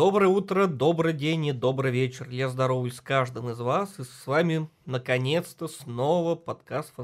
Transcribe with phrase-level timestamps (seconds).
[0.00, 2.26] Доброе утро, добрый день и добрый вечер.
[2.30, 3.98] Я здороваюсь с каждым из вас.
[3.98, 6.94] И с вами, наконец-то, снова подкаст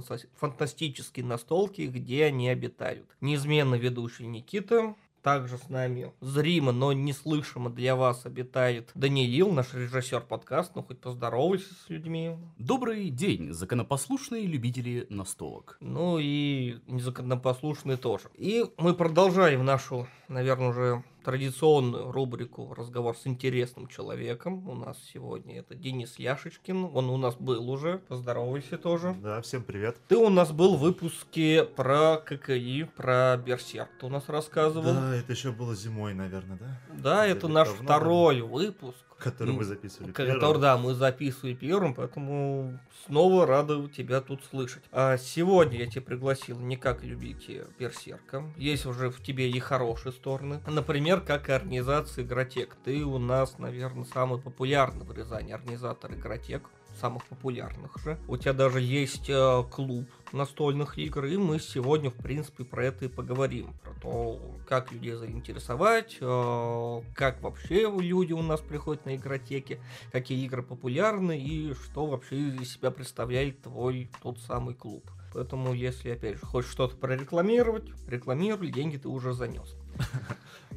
[0.41, 3.05] «Фантастические настолки», где они обитают.
[3.21, 10.21] Неизменно ведущий Никита, также с нами зримо, но неслышимо для вас обитает Даниил, наш режиссер
[10.21, 10.75] подкаста.
[10.77, 12.37] Ну, хоть поздоровайся с людьми.
[12.59, 15.77] Добрый день, законопослушные любители настолок.
[15.81, 18.31] Ну и незаконопослушные тоже.
[18.37, 24.69] И мы продолжаем нашу, наверное, уже традиционную рубрику «Разговор с интересным человеком».
[24.69, 26.91] У нас сегодня это Денис Яшечкин.
[26.95, 27.99] Он у нас был уже.
[28.07, 29.17] Поздоровайся тоже.
[29.21, 29.97] Да, всем привет.
[30.07, 33.91] Ты у нас был в выпуске про ККИ, про Берсерк.
[33.99, 34.95] Ты у нас рассказывал.
[34.95, 36.81] Да, это еще было зимой, наверное, да?
[36.97, 39.06] Да, это наш второй выпуск.
[39.19, 40.61] Который мы записывали который, первым.
[40.61, 44.83] Да, мы записывали первым, поэтому снова рада тебя тут слышать.
[44.93, 48.45] А сегодня я тебя пригласил не как любите Берсерка.
[48.57, 50.61] Есть уже в тебе и хорошие стороны.
[50.67, 52.77] Например, как организация Игротек.
[52.85, 56.69] Ты у нас, наверное, самый популярный в Рязани организатор Игротек
[57.01, 58.19] самых популярных же.
[58.29, 63.05] У тебя даже есть э, клуб настольных игр, и мы сегодня, в принципе, про это
[63.05, 63.75] и поговорим.
[63.83, 69.81] Про то, как людей заинтересовать, э, как вообще люди у нас приходят на игротеки,
[70.13, 75.11] какие игры популярны, и что вообще из себя представляет твой тот самый клуб.
[75.33, 79.77] Поэтому, если, опять же, хочешь что-то прорекламировать, рекламируй, деньги ты уже занес.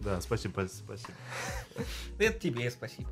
[0.02, 1.14] Да, спасибо, спасибо.
[2.20, 3.10] Это тебе спасибо.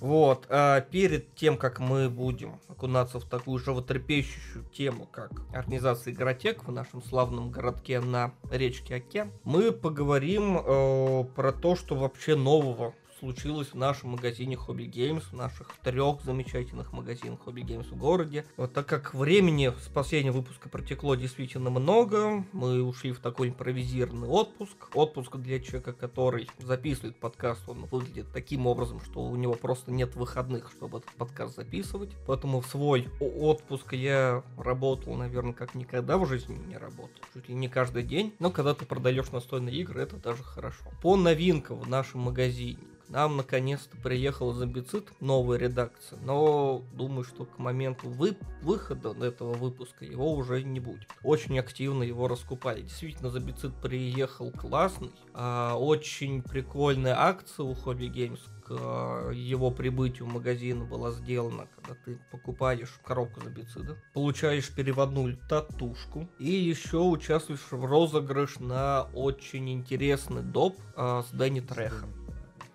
[0.00, 6.64] Вот, а перед тем, как мы будем окунаться в такую животрепещущую тему, как организация игротек
[6.64, 12.94] в нашем славном городке на речке Оке, мы поговорим э, про то, что вообще нового
[13.18, 18.46] случилось в нашем магазине Hobby Games, в наших трех замечательных магазинах Hobby Games в городе.
[18.56, 24.28] Вот так как времени с последнего выпуска протекло действительно много, мы ушли в такой импровизированный
[24.28, 24.90] отпуск.
[24.94, 30.14] Отпуск для человека, который записывает подкаст, он выглядит таким образом, что у него просто нет
[30.14, 32.10] выходных, чтобы этот подкаст записывать.
[32.26, 37.16] Поэтому в свой отпуск я работал, наверное, как никогда в жизни не работал.
[37.34, 38.34] Чуть ли не каждый день.
[38.38, 40.84] Но когда ты продаешь настольные игры, это даже хорошо.
[41.02, 42.78] По новинкам в нашем магазине
[43.08, 50.04] нам наконец-то приехал зомбицид, новая редакция, но думаю, что к моменту вы выхода этого выпуска
[50.04, 51.08] его уже не будет.
[51.22, 52.82] Очень активно его раскупали.
[52.82, 60.26] Действительно, зомбицид приехал классный, а, очень прикольная акция у Hobby Games к а, его прибытию
[60.26, 67.70] в магазин была сделана, когда ты покупаешь коробку зомбицида, получаешь переводную татушку и еще участвуешь
[67.70, 72.27] в розыгрыш на очень интересный доп а, с Дэнни Трехом.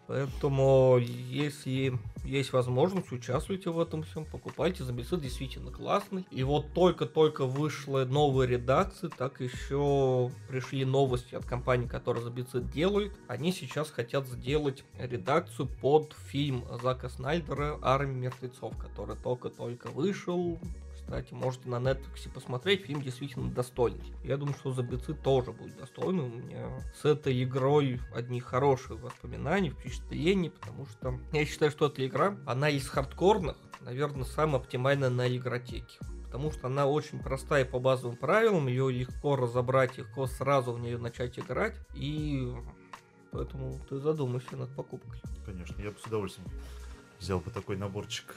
[0.08, 4.84] Поэтому, если есть возможность, участвуйте в этом всем, покупайте.
[4.84, 6.26] Зомбицид действительно классный.
[6.32, 13.14] И вот только-только вышла новая редакция, так еще пришли новости от компании, которая Зомбицид делает.
[13.28, 20.60] Они сейчас хотят сделать редакцию под фильм Зака Снайдера «Армия мертвецов», который только-только вышел
[21.06, 24.14] кстати, можете на Netflix посмотреть, фильм действительно достойный.
[24.24, 26.24] Я думаю, что Зомбицы тоже будет достойный.
[26.24, 32.06] У меня с этой игрой одни хорошие воспоминания, впечатления, потому что я считаю, что эта
[32.06, 36.00] игра, она из хардкорных, наверное, самая оптимальная на игротеке
[36.34, 40.98] потому что она очень простая по базовым правилам, ее легко разобрать, легко сразу в нее
[40.98, 42.52] начать играть, и
[43.30, 45.22] поэтому ты задумайся над покупкой.
[45.46, 46.50] Конечно, я бы с удовольствием
[47.20, 48.36] взял бы такой наборчик,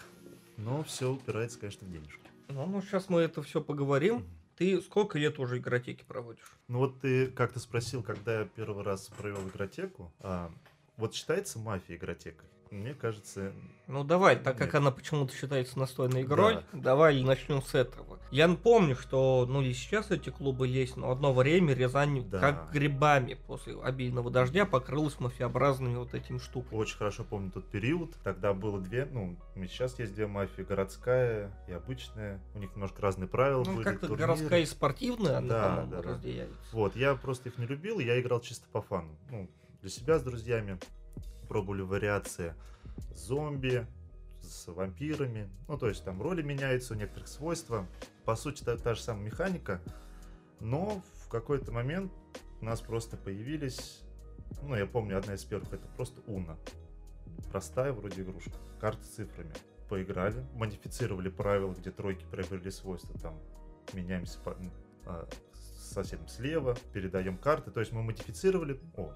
[0.59, 2.26] но все упирается, конечно, в денежку.
[2.49, 4.25] Ну, ну, сейчас мы это все поговорим.
[4.57, 6.57] Ты сколько лет уже игротеки проводишь?
[6.69, 10.11] Ну вот ты как-то спросил, когда я первый раз провел игротеку.
[10.21, 10.51] А,
[10.97, 12.49] вот считается мафия игротекой?
[12.71, 13.53] Мне кажется...
[13.87, 14.65] Ну давай, так нет.
[14.65, 16.63] как она почему-то считается настойной игрой, да.
[16.72, 18.18] давай начнем с этого.
[18.33, 22.41] Я помню, что, ну и сейчас эти клубы есть, но одно время Рязань да.
[22.41, 26.77] как грибами после обильного дождя покрылась мафиобразными вот этими штуками.
[26.77, 28.16] Очень хорошо помню тот период.
[28.24, 32.41] Тогда было две, ну, сейчас есть две мафии, городская и обычная.
[32.54, 33.84] У них немножко разные правила ну, были.
[33.84, 36.57] как-то городская и спортивная, она, да, да, разделяется.
[36.72, 39.16] Вот, я просто их не любил, я играл чисто по фану.
[39.30, 39.48] Ну,
[39.80, 40.80] для себя с друзьями
[41.57, 42.55] пробовали вариации
[43.15, 43.87] зомби,
[44.43, 45.49] с вампирами.
[45.69, 47.87] Ну, то есть там роли меняются, у некоторых свойства.
[48.27, 49.81] По сути, та, та же самая механика.
[50.61, 52.13] Но в какой-то момент
[52.61, 54.03] у нас просто появились...
[54.63, 56.59] Ну, я помню, одна из первых это просто Уна.
[57.51, 58.53] Простая вроде игрушка.
[58.79, 59.55] Карты с цифрами.
[59.89, 63.19] Поиграли, модифицировали правила, где тройки приобрели свойства.
[63.19, 63.41] Там
[63.95, 64.59] меняемся по,
[65.07, 65.27] а,
[65.81, 67.71] соседом слева, передаем карты.
[67.71, 68.79] То есть мы модифицировали...
[68.95, 69.15] О,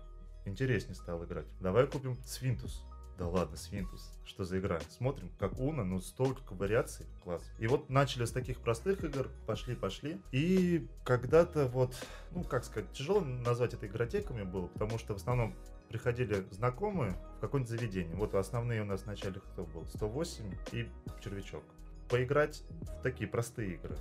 [0.50, 1.47] интереснее стало играть.
[1.61, 2.85] Давай купим Свинтус.
[3.19, 4.81] Да ладно, Свинтус, что за игра?
[4.88, 7.43] Смотрим, как Уна, ну столько вариаций, класс.
[7.58, 10.19] И вот начали с таких простых игр, пошли-пошли.
[10.32, 11.94] И когда-то вот,
[12.31, 15.55] ну как сказать, тяжело назвать это игротеками было, потому что в основном
[15.91, 18.17] приходили знакомые в какое-нибудь заведение.
[18.17, 19.85] Вот основные у нас вначале кто был?
[19.85, 20.88] 108 и
[21.23, 21.64] червячок.
[22.08, 23.99] Поиграть в такие простые игры.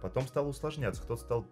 [0.00, 1.00] Потом стало усложняться.
[1.02, 1.46] Кто-то стал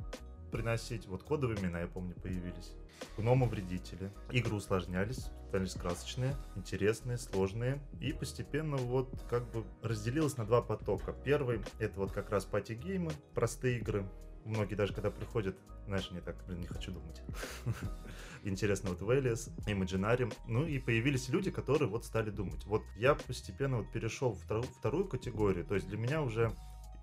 [0.50, 2.74] приносить, вот кодовые имена, я помню, появились.
[3.16, 4.12] Гномы-вредители.
[4.30, 7.80] Игры усложнялись, становились красочные, интересные, сложные.
[8.00, 11.12] И постепенно вот как бы разделилось на два потока.
[11.12, 14.06] Первый— это вот как раз пати-геймы, простые игры.
[14.44, 15.56] Многие даже когда приходят,
[15.86, 17.22] знаешь, не так, блин, не хочу думать.
[18.42, 20.32] Интересно, вот Вэлис, Imaginarium.
[20.46, 22.64] Ну и появились люди, которые вот стали думать.
[22.64, 25.64] Вот я постепенно вот перешел в вторую категорию.
[25.64, 26.52] То есть для меня уже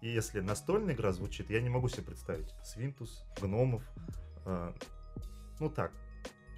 [0.01, 2.53] и если настольная игра звучит, я не могу себе представить.
[2.63, 3.83] Свинтус, гномов.
[4.45, 4.73] Э,
[5.59, 5.91] ну так,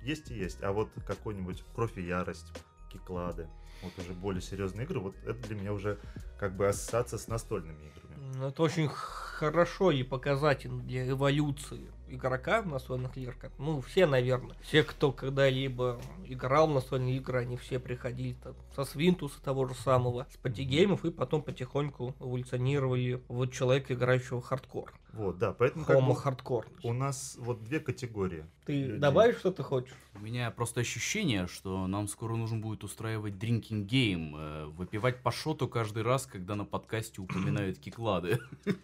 [0.04, 0.62] есть и есть.
[0.64, 2.52] А вот какой-нибудь Кровь и ярость,
[2.92, 3.48] Киклады,
[3.82, 6.00] вот уже более серьезные игры, вот это для меня уже
[6.38, 8.48] как бы ассоциация с настольными играми.
[8.48, 13.38] Это очень хорошо и показательно для эволюции игрока в настольных играх.
[13.58, 14.56] Ну, все, наверное.
[14.62, 19.76] Все, кто когда-либо играл в настольные игры, они все приходили там, со Свинтуса того же
[19.76, 24.94] самого, с party game ов, и потом потихоньку эволюционировали в человека, играющего в хардкор.
[25.14, 26.68] Вот, да, поэтому бы хардкор.
[26.84, 28.46] у нас вот две категории.
[28.66, 28.98] Ты людей.
[29.00, 29.94] добавишь, что ты хочешь?
[30.16, 35.32] У меня просто ощущение, что нам скоро нужно будет устраивать drinking game, э, выпивать по
[35.32, 38.40] шоту каждый раз, когда на подкасте упоминают киклады.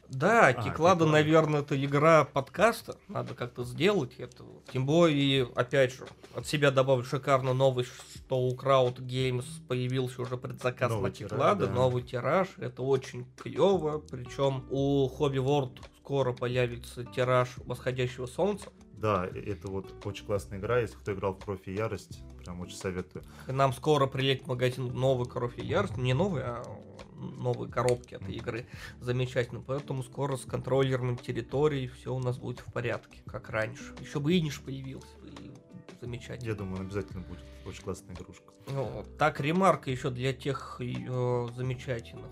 [0.10, 1.06] Да, А, Киклада, Киклада.
[1.06, 2.98] наверное, это игра подкаста.
[3.08, 4.44] Надо как-то сделать это.
[4.74, 10.38] Тем более, опять же, от себя добавлю шикарную новость, что у Crowd Games появился уже
[10.38, 11.74] предзаказ Новый на тираж, Киклада, да.
[11.74, 12.48] новый тираж.
[12.58, 14.00] Это очень клево.
[14.10, 18.70] Причем у Hobby World скоро появится тираж восходящего солнца.
[18.94, 20.80] Да, и- это вот очень классная игра.
[20.80, 23.26] Если кто играл в профи ярость, прям очень советую.
[23.48, 25.98] К нам скоро прилетит в магазин новый Кровь и Ярость.
[25.98, 26.64] Не новый, а
[27.16, 28.68] новые коробки этой игры.
[29.02, 29.62] Замечательно.
[29.66, 33.96] Поэтому скоро с контроллером территории все у нас будет в порядке, как раньше.
[34.00, 35.08] Еще бы Иниш появился.
[35.24, 35.52] И
[36.02, 36.48] замечательно.
[36.50, 37.44] Я думаю, он обязательно будет.
[37.66, 38.54] Очень классная игрушка.
[38.68, 39.18] Вот.
[39.18, 42.30] Так, ремарка еще для тех э, замечательных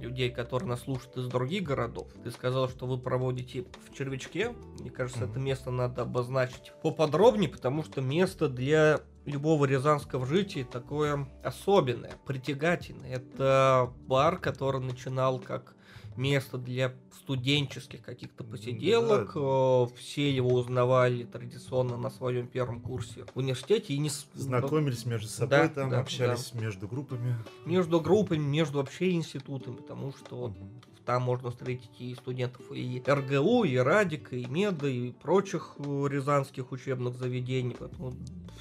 [0.00, 2.08] людей, которые нас слушают из других городов.
[2.22, 4.54] Ты сказал, что вы проводите в Червячке.
[4.80, 5.30] Мне кажется, Мгм.
[5.30, 13.14] это место надо обозначить поподробнее, потому что место для любого рязанского жителя такое особенное, притягательное.
[13.16, 15.75] Это бар, который начинал как
[16.16, 19.32] место для студенческих каких-то посиделок.
[19.34, 23.94] Э, Все его узнавали традиционно на своем первом курсе в университете.
[23.94, 27.36] И не Знакомились между собой Да, там, да, общались между группами.
[27.64, 30.80] между группами, между вообще институтами, потому что Мгм.
[31.04, 36.72] там можно встретить и студентов и РГУ, и Радика, и Меда, и прочих э, рязанских
[36.72, 37.76] учебных заведений.
[37.78, 38.12] Поэтому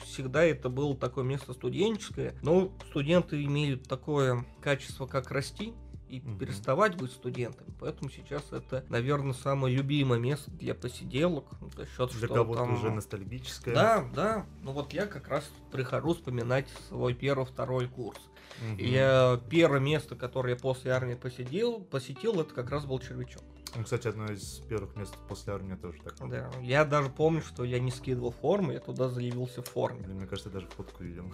[0.04, 2.34] всегда это было такое место студенческое.
[2.42, 5.74] Но студенты имеют такое качество, как расти
[6.10, 6.38] и Мгм.
[6.38, 7.74] переставать быть студентами.
[7.80, 11.46] Поэтому сейчас это, наверное, самое любимое место для посиделок.
[11.76, 12.74] За счет, Для что там...
[12.74, 13.74] уже ностальгическое.
[13.74, 14.46] Да, да.
[14.62, 18.20] Ну вот я как раз прихожу вспоминать свой первый-второй курс.
[18.62, 18.78] Мгм.
[18.78, 23.42] И я первое место, которое я после армии посетил, посетил, это как раз был червячок.
[23.76, 26.16] Ну, кстати, одно из первых мест после армии тоже так.
[26.30, 26.50] Да.
[26.62, 30.08] Я даже помню, что я не скидывал форму, я туда заявился в форме.
[30.08, 31.34] Мне кажется, я даже фотку видел.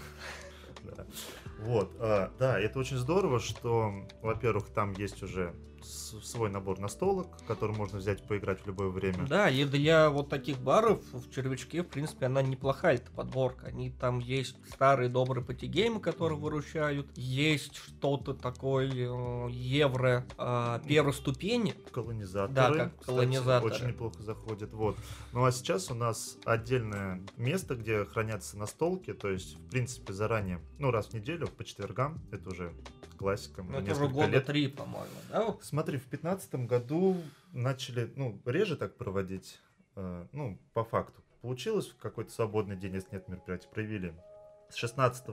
[1.60, 5.54] Вот, а, да, это очень здорово, что, во-первых, там есть уже
[5.86, 9.26] свой набор настолок, который можно взять поиграть в любое время.
[9.28, 13.68] Да, и для вот таких баров в червячке, в принципе, она неплохая эта подборка.
[13.68, 17.08] Они там есть старые добрые патигеймы, которые выручают.
[17.16, 21.76] Есть что-то такое э, евро э, первой ступени.
[21.92, 22.54] Колонизаторы.
[22.54, 23.74] Да, как кстати, колонизаторы.
[23.74, 24.74] очень неплохо заходят.
[24.74, 24.96] Вот.
[25.34, 29.14] Ну а сейчас у нас отдельное место, где хранятся настолки.
[29.14, 32.74] То есть, в принципе, заранее, ну, раз в неделю, по четвергам, это уже
[33.22, 33.64] классика.
[33.64, 34.46] Ну, это уже года лет.
[34.46, 35.56] три, по-моему, да?
[35.62, 37.18] Смотри, в пятнадцатом году
[37.54, 39.60] начали, ну, реже так проводить,
[39.96, 41.22] э, ну, по факту.
[41.42, 44.14] Получилось в какой-то свободный день, если нет мероприятий, провели.
[44.70, 45.26] С 16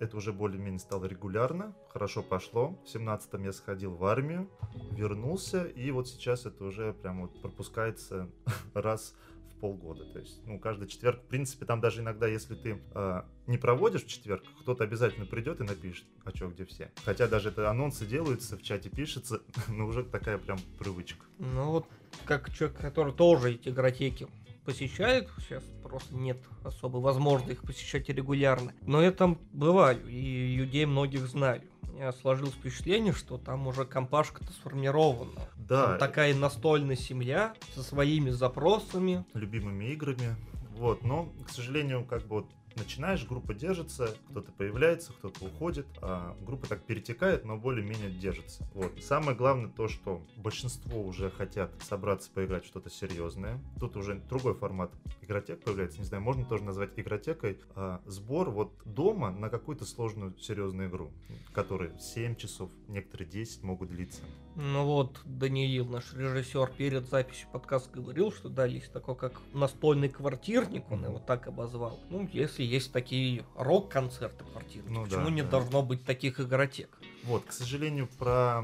[0.00, 2.78] это уже более-менее стало регулярно, хорошо пошло.
[2.84, 4.48] В 17 я сходил в армию,
[4.92, 8.30] вернулся, и вот сейчас это уже прям вот пропускается
[8.74, 9.14] раз
[9.60, 10.04] полгода.
[10.04, 14.04] То есть, ну, каждый четверг, в принципе, там даже иногда, если ты э, не проводишь
[14.04, 16.90] в четверг, кто-то обязательно придет и напишет, а чё, где все.
[17.04, 21.24] Хотя даже это анонсы делаются, в чате пишется, но уже такая прям привычка.
[21.38, 21.86] Ну вот,
[22.24, 24.28] как человек, который тоже эти игротеки
[24.64, 28.74] посещает, сейчас просто нет особой возможности их посещать регулярно.
[28.82, 31.62] Но я там бываю, и людей многих знаю.
[31.98, 35.32] Меня сложилось впечатление, что там уже компашка-то сформирована.
[35.56, 39.24] Да, Там такая настольная семья со своими запросами.
[39.34, 40.36] любимыми играми.
[40.76, 42.46] Вот, но, к сожалению, как бы вот
[42.78, 48.68] начинаешь, группа держится, кто-то появляется, кто-то уходит, а группа так перетекает, но более-менее держится.
[48.74, 48.92] Вот.
[49.02, 53.60] Самое главное то, что большинство уже хотят собраться поиграть что-то серьезное.
[53.78, 57.58] Тут уже другой формат игротек появляется, не знаю, можно тоже назвать игротекой.
[57.74, 61.10] А, сбор вот дома на какую-то сложную серьезную игру,
[61.52, 64.22] которые 7 часов, некоторые 10 могут длиться.
[64.56, 70.08] Ну вот, Даниил, наш режиссер, перед записью подкаста говорил, что да, есть такой как настольный
[70.08, 72.00] квартирник, он его так обозвал.
[72.10, 75.48] Ну, если есть такие рок-концерты квартирники, Ну почему да, не да.
[75.50, 76.98] должно быть таких игротек?
[77.24, 78.62] Вот, к сожалению, про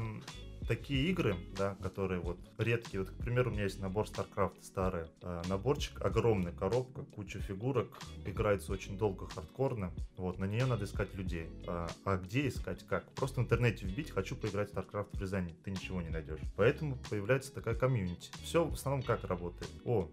[0.67, 3.01] такие игры, да, которые вот редкие.
[3.01, 5.05] Вот, к примеру, у меня есть набор StarCraft старый.
[5.21, 7.97] э, наборчик, огромная коробка, куча фигурок.
[8.25, 9.93] Играется очень долго, хардкорно.
[10.17, 11.49] Вот, на нее надо искать людей.
[11.67, 13.05] А, а где искать, как?
[13.13, 15.55] Просто в интернете вбить «хочу поиграть в StarCraft в Рязани».
[15.63, 16.39] Ты ничего не найдешь.
[16.55, 18.31] Поэтому появляется такая комьюнити.
[18.43, 19.71] Все в основном как работает?
[19.85, 20.09] О,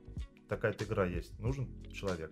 [0.49, 1.39] такая-то игра есть.
[1.39, 2.31] Нужен человек.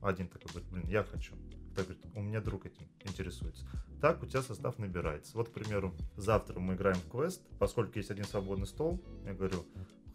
[0.00, 1.34] Один такой говорит, блин, я хочу.
[1.72, 3.66] Второй говорит, у меня друг этим интересуется.
[4.00, 5.36] Так у тебя состав набирается.
[5.36, 9.66] Вот, к примеру, завтра мы играем в квест, поскольку есть один свободный стол, я говорю,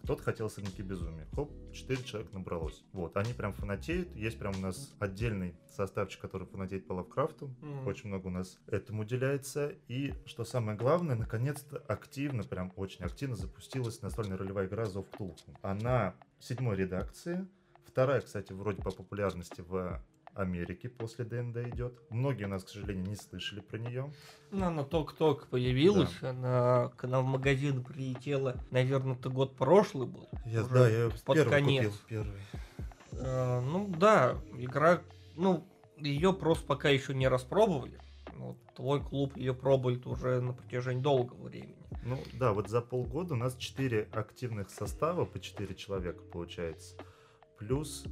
[0.04, 1.28] кто-то хотел Особняки безумия.
[1.34, 2.84] Хоп, 4 человека набралось.
[2.94, 4.16] Вот, они прям фанатеют.
[4.16, 7.54] Есть прям у нас отдельный составчик, который фанатеет по Лавкрафту.
[7.62, 7.86] Мгм.
[7.86, 9.74] Очень много у нас этому уделяется.
[9.88, 15.56] И, что самое главное, наконец-то активно, прям очень активно запустилась настольная ролевая игра Зов Ктулху.
[15.62, 17.46] Она седьмой редакции.
[17.90, 20.02] Вторая, кстати, вроде по популярности в
[20.36, 22.00] Америке после ДНД идет.
[22.10, 24.14] Многие у нас, к сожалению, не слышали про нее.
[24.52, 30.30] Ну, она только-только появилась, она к нам в магазин прилетела, наверное, это год прошлый был.
[30.46, 31.92] Я, да, я под первый конец.
[31.98, 32.24] купил.
[32.24, 32.42] Первый.
[33.14, 35.02] Э, ну да, игра,
[35.36, 35.66] ну,
[35.98, 38.00] ее просто пока еще не распробовали.
[38.36, 41.76] Вот, твой клуб ее пробует уже на протяжении долгого времени.
[42.04, 46.96] Ну да, вот за полгода у нас 4 активных состава по 4 человека получается.
[47.60, 48.06] Плюс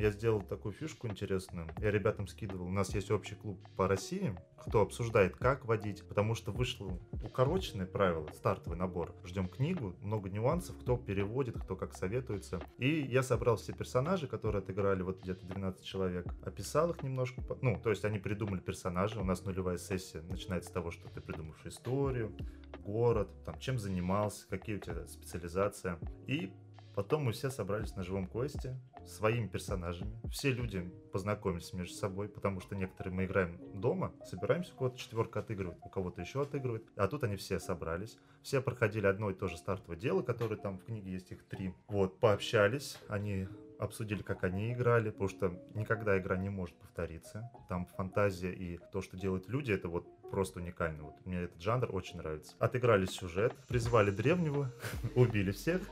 [0.00, 1.68] я сделал такую фишку интересную.
[1.78, 2.66] Я ребятам скидывал.
[2.66, 6.02] У нас есть общий клуб по России, кто обсуждает, как водить.
[6.08, 9.14] Потому что вышло укороченное правило, стартовый набор.
[9.24, 12.62] Ждем книгу, много нюансов, кто переводит, кто как советуется.
[12.78, 16.26] И я собрал все персонажи, которые отыграли, вот где-то 12 человек.
[16.42, 17.42] Описал их немножко.
[17.60, 19.20] Ну, то есть они придумали персонажи.
[19.20, 22.34] У нас нулевая сессия начинается с того, что ты придумываешь историю,
[22.78, 25.98] город, там, чем занимался, какие у тебя специализация.
[26.26, 26.50] И
[26.94, 30.20] потом мы все собрались на живом квесте своими персонажами.
[30.30, 35.40] Все люди познакомились между собой, потому что некоторые мы играем дома, собираемся, у кого-то четверка
[35.40, 36.84] отыгрывает, у кого-то еще отыгрывает.
[36.96, 38.18] А тут они все собрались.
[38.42, 41.74] Все проходили одно и то же стартовое дело, которое там в книге есть их три.
[41.88, 47.50] Вот, пообщались, они обсудили, как они играли, потому что никогда игра не может повториться.
[47.68, 51.04] Там фантазия и то, что делают люди, это вот просто уникально.
[51.04, 52.54] Вот мне этот жанр очень нравится.
[52.58, 54.72] Отыграли сюжет, призвали древнего,
[55.14, 55.82] убили всех,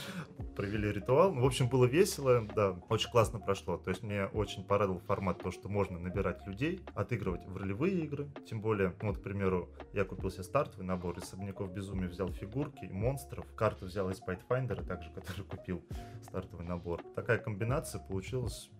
[0.56, 1.32] провели ритуал.
[1.32, 3.76] В общем, было весело, да, очень классно прошло.
[3.76, 8.28] То есть мне очень порадовал формат то, что можно набирать людей, отыгрывать в ролевые игры.
[8.48, 12.28] Тем более, ну, вот, к примеру, я купил себе стартовый набор из Особняков Безумия, взял
[12.32, 15.84] фигурки, монстров, карту взял из Pathfinder, также, который купил
[16.22, 17.02] стартовый набор.
[17.14, 18.70] Такая комбинация получилась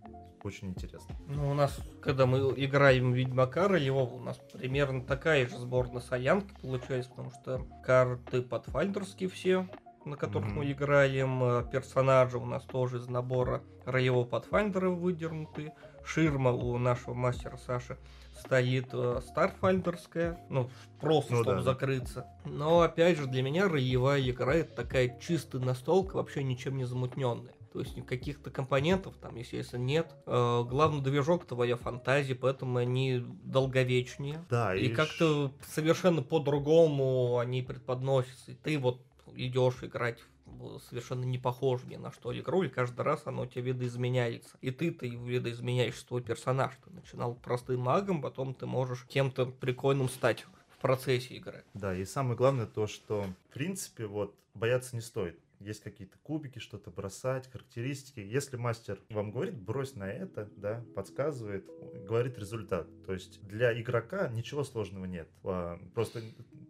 [0.44, 1.14] очень интересно.
[1.26, 6.00] Ну, у нас, когда мы играем в Ведьмака ролевого, у нас примерно такая же сборная
[6.00, 9.68] солянки получается, потому что карты подфальдерские все,
[10.04, 10.58] на которых Мгм.
[10.58, 15.72] мы играем, э, персонажи у нас тоже из набора роевого подфайндера выдернуты,
[16.04, 17.96] ширма у нашего мастера Саши
[18.36, 20.68] стоит э, старфальдерская, ну,
[21.00, 21.62] просто Ну чтобы да.
[21.62, 22.26] закрыться.
[22.44, 27.52] Но, опять же, для меня роевая игра это такая чистая настолка, вообще ничем не замутненная.
[27.72, 30.14] То есть каких-то компонентов там, естественно, нет.
[30.26, 34.44] Э, главный движок твоя фантазия, поэтому они долговечнее.
[34.50, 38.52] Да, И ш- как-то совершенно по-другому они преподносятся.
[38.52, 39.00] И ты вот
[39.34, 43.46] идешь играть в совершенно не похожую ни на что игру, и каждый раз оно у
[43.46, 44.56] тебя видоизменяется.
[44.60, 46.74] И ты-то и видоизменяешь свой персонаж.
[46.84, 51.64] Ты начинал простым магом, потом ты можешь кем-то прикольным стать в процессе игры.
[51.72, 55.38] Да, и самое главное то, что в принципе вот бояться не стоит.
[55.62, 58.20] Есть какие-то кубики, что-то бросать, характеристики.
[58.20, 61.66] Если мастер вам говорит, брось на это, да, подсказывает,
[62.04, 62.88] говорит результат.
[63.04, 65.28] То есть для игрока ничего сложного нет.
[65.44, 66.20] А, Просто,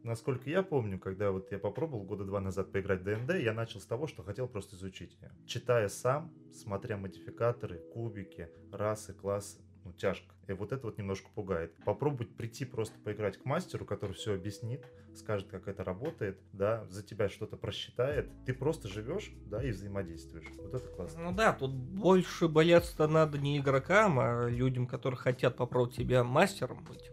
[0.03, 3.81] насколько я помню, когда вот я попробовал года два назад поиграть в ДНД, я начал
[3.81, 5.17] с того, что хотел просто изучить.
[5.47, 10.32] Читая сам, смотря модификаторы, кубики, расы, классы, ну, тяжко.
[10.49, 11.75] И вот это вот немножко пугает.
[11.85, 14.85] Попробовать прийти просто поиграть к мастеру, который все объяснит,
[15.15, 18.31] скажет, как это работает, да, за тебя что-то просчитает.
[18.45, 20.47] Ты просто живешь, да, и взаимодействуешь.
[20.57, 21.31] Вот это классно.
[21.31, 26.85] Ну да, тут больше бояться надо не игрокам, а людям, которые хотят попробовать себя мастером
[26.85, 27.11] быть.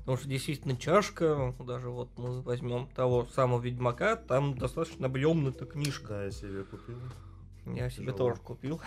[0.00, 5.64] Потому что действительно чашка, даже вот мы возьмем того самого Ведьмака, там достаточно объемная эта
[5.64, 6.08] книжка.
[6.08, 6.98] Да, я себе купил.
[7.66, 8.18] Я себе Тяжело.
[8.18, 8.80] тоже купил.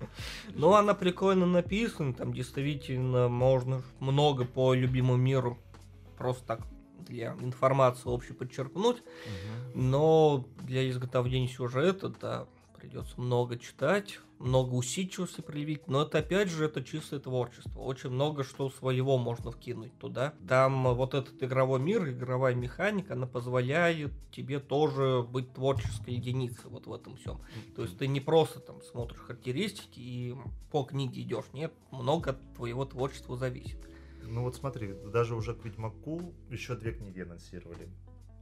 [0.54, 5.58] Но она прикольно написана, там действительно можно много по любимому миру
[6.16, 6.60] просто так
[7.06, 9.02] для информации общей подчеркнуть.
[9.74, 12.46] Но для изготовления сюжета, да,
[12.80, 15.86] придется много читать, много усидчивости проявить.
[15.86, 17.80] Но это опять же это чистое творчество.
[17.80, 20.34] Очень много что своего можно вкинуть туда.
[20.48, 26.86] Там вот этот игровой мир, игровая механика, она позволяет тебе тоже быть творческой единицей вот
[26.86, 27.40] в этом всем.
[27.76, 30.34] То есть ты не просто там смотришь характеристики и
[30.70, 31.46] по книге идешь.
[31.52, 33.78] Нет, много от твоего творчества зависит.
[34.22, 37.88] Ну вот смотри, даже уже к Ведьмаку еще две книги анонсировали.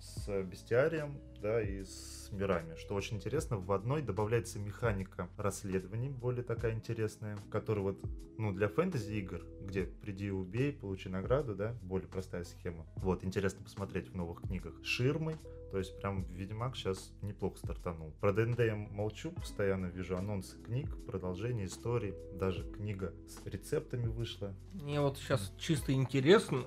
[0.01, 2.75] С бестиарием, да, и с мирами.
[2.77, 8.01] Что очень интересно, в одной добавляется механика расследований, более такая интересная, которая вот,
[8.37, 12.87] ну, для фэнтези игр, где приди убей, получи награду, да, более простая схема.
[12.97, 14.75] Вот, интересно посмотреть в новых книгах.
[14.85, 15.37] Ширмой,
[15.71, 18.13] то есть прям Ведьмак сейчас неплохо стартанул.
[18.21, 24.55] Про ДНД я молчу, постоянно вижу анонсы книг, продолжение историй, даже книга с рецептами вышла.
[24.73, 26.65] Мне вот сейчас чисто интересно,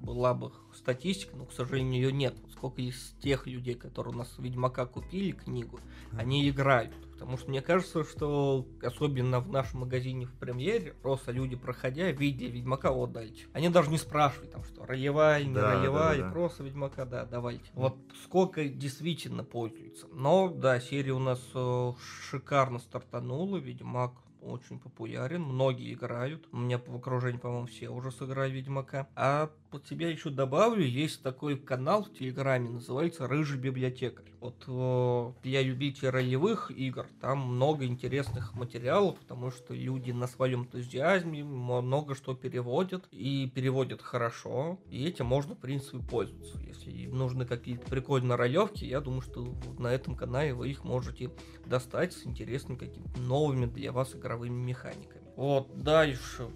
[0.00, 2.34] была бы статистика, но, к сожалению, ее нет.
[2.58, 5.78] Сколько из тех людей, которые у нас Ведьмака купили книгу,
[6.16, 6.92] они играют.
[7.12, 12.46] Потому что мне кажется, что особенно в нашем магазине в премьере, просто люди, проходя, видя
[12.46, 13.46] Ведьмака, вот дайте.
[13.52, 16.32] Они даже не спрашивают, там что, роевая, не Да, роевая, да, да, да.
[16.32, 17.70] просто Ведьмака, да, давайте.
[17.74, 20.08] Вот сколько действительно пользуются.
[20.12, 21.92] Но, да, серия у нас э,
[22.28, 26.48] шикарно стартанула, Ведьмак очень популярен, многие играют.
[26.52, 29.08] У меня в окружении, по-моему, все уже сыграли Ведьмака.
[29.14, 34.26] А под себя еще добавлю, есть такой канал в Телеграме, называется Рыжий библиотекарь.
[34.40, 40.62] Вот э, для любителей ролевых игр там много интересных материалов, потому что люди на своем
[40.62, 46.58] энтузиазме много что переводят, и переводят хорошо, и этим можно, в принципе, пользоваться.
[46.60, 51.30] Если нужны какие-то прикольные ролевки, я думаю, что на этом канале вы их можете
[51.66, 55.28] достать с интересными какими-то новыми для вас игровыми механиками.
[55.36, 56.48] Вот, дальше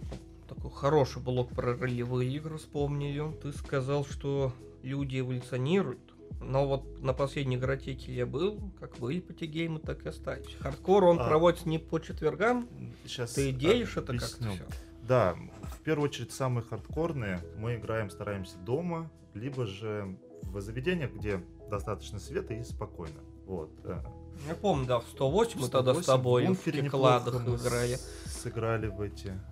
[0.70, 3.22] хороший блок про ролевые игры вспомнили.
[3.42, 5.98] Ты сказал, что люди эволюционируют.
[6.40, 10.57] Но вот на последней игротеке я был, как были патигеймы, так и остались.
[10.59, 11.29] Хардкор он А.
[11.29, 12.68] проводится не по четвергам.
[13.05, 14.64] Сейчас Ты делишь это как-то все?
[15.03, 21.42] Да, в первую очередь самые хардкорные мы играем, стараемся дома, либо же в заведениях, где
[21.70, 23.20] достаточно света и спокойно.
[23.46, 23.70] Вот.
[23.85, 24.01] э,
[24.48, 27.98] Я помню, да, в 108 мы тогда с 108 тобой в неплохо мы играли.
[28.27, 29.33] Сыграли в эти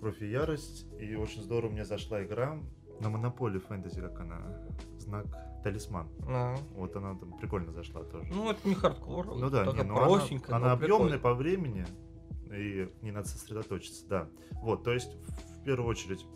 [0.00, 0.86] Кровь и Ярость.
[0.98, 2.58] И очень здорово мне зашла игра
[3.00, 4.40] на Монополии фэнтези, как она.
[4.98, 5.26] Знак
[5.62, 6.08] Талисман.
[6.26, 8.26] А, Вот она там прикольно зашла тоже.
[8.32, 11.86] Ну, это не хардкор, Ну да, не, ну она, простенько, она но объемная по времени,
[12.50, 14.28] и не надо сосредоточиться, да.
[14.62, 16.26] Вот, то есть, в, в первую очередь,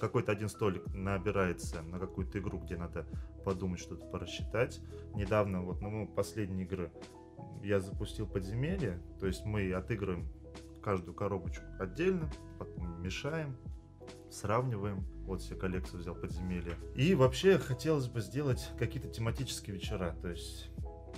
[0.00, 3.06] какой-то один столик набирается на какую-то игру, где надо
[3.44, 4.80] подумать, что-то порассчитать.
[5.14, 6.90] Недавно, вот, ну, последние игры
[7.62, 10.26] я запустил подземелье, то есть мы отыгрываем
[10.82, 13.56] каждую коробочку отдельно, потом мешаем,
[14.30, 15.04] сравниваем.
[15.24, 16.74] Вот себе коллекцию взял подземелья.
[16.96, 20.70] И вообще хотелось бы сделать какие-то тематические вечера, то есть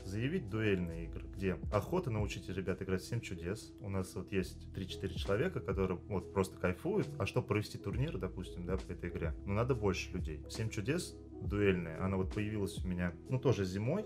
[0.05, 3.72] заявить дуэльные игры, где охота научить ребят играть в 7 чудес.
[3.81, 7.09] У нас вот есть 3-4 человека, которые вот просто кайфуют.
[7.18, 10.44] А чтобы провести турнир, допустим, да, по этой игре, ну надо больше людей.
[10.50, 14.05] 7 чудес дуэльная, она вот появилась у меня, ну тоже зимой,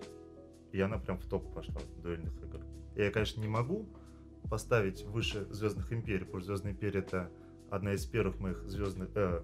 [0.73, 2.61] и она прям в топ пошла дуэльных игр.
[2.95, 3.89] Я, конечно, не могу
[4.51, 7.31] поставить выше Звездных Империй, потому что Звездная Империя это
[7.71, 9.43] одна из первых моих звездных э,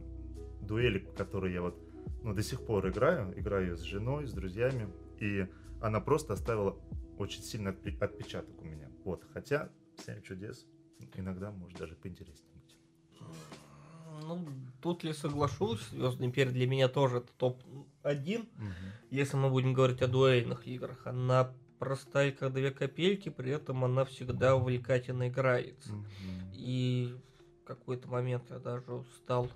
[0.63, 1.79] дуэлей, которые я вот
[2.23, 3.39] ну, до сих пор играю.
[3.39, 4.89] Играю с женой, с друзьями.
[5.21, 5.47] И
[5.81, 6.77] она просто оставила
[7.19, 8.91] очень сильный отпи- отпечаток у меня.
[9.05, 9.25] Вот.
[9.33, 9.71] Хотя
[10.05, 10.67] «Семь чудес»
[11.15, 12.77] иногда может даже поинтереснее быть.
[14.23, 14.47] Ну,
[14.81, 18.47] тут ли соглашусь, Звездный империя для меня тоже это топ-1.
[19.11, 24.05] Если мы будем говорить о дуэльных играх, она простая, как две копейки, при этом она
[24.05, 25.93] всегда увлекательно играется.
[25.93, 26.07] Мгм.
[26.53, 27.17] И
[27.63, 29.49] в какой-то момент я даже стал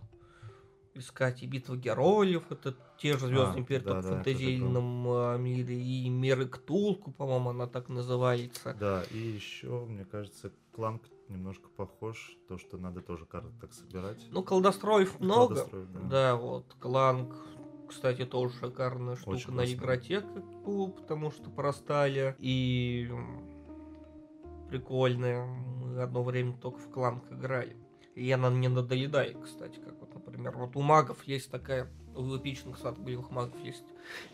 [0.94, 4.24] искать и битву героев, это те же Звездные А, империи, да, только в да, тоже
[4.24, 8.74] фэнтезийном а, мире, и Меры Ктулку, по-моему, она так называется.
[8.78, 12.36] Да, и еще, мне кажется, Кланк немножко похож.
[12.48, 14.18] То, что надо тоже карты так собирать.
[14.30, 15.54] Ну, колдостроев много.
[15.54, 16.00] Колдостроев, да.
[16.00, 17.34] Да, вот, Кланк,
[17.88, 23.10] кстати, тоже шикарная штука Очень на игротеку, потому что простая и
[24.68, 25.46] прикольная.
[25.46, 27.76] Мы одно время только в Кланк играли.
[28.14, 32.76] И она не надоедает, кстати, как вот, например, вот у магов есть такая, у эпичных
[32.78, 33.84] сад боевых магов есть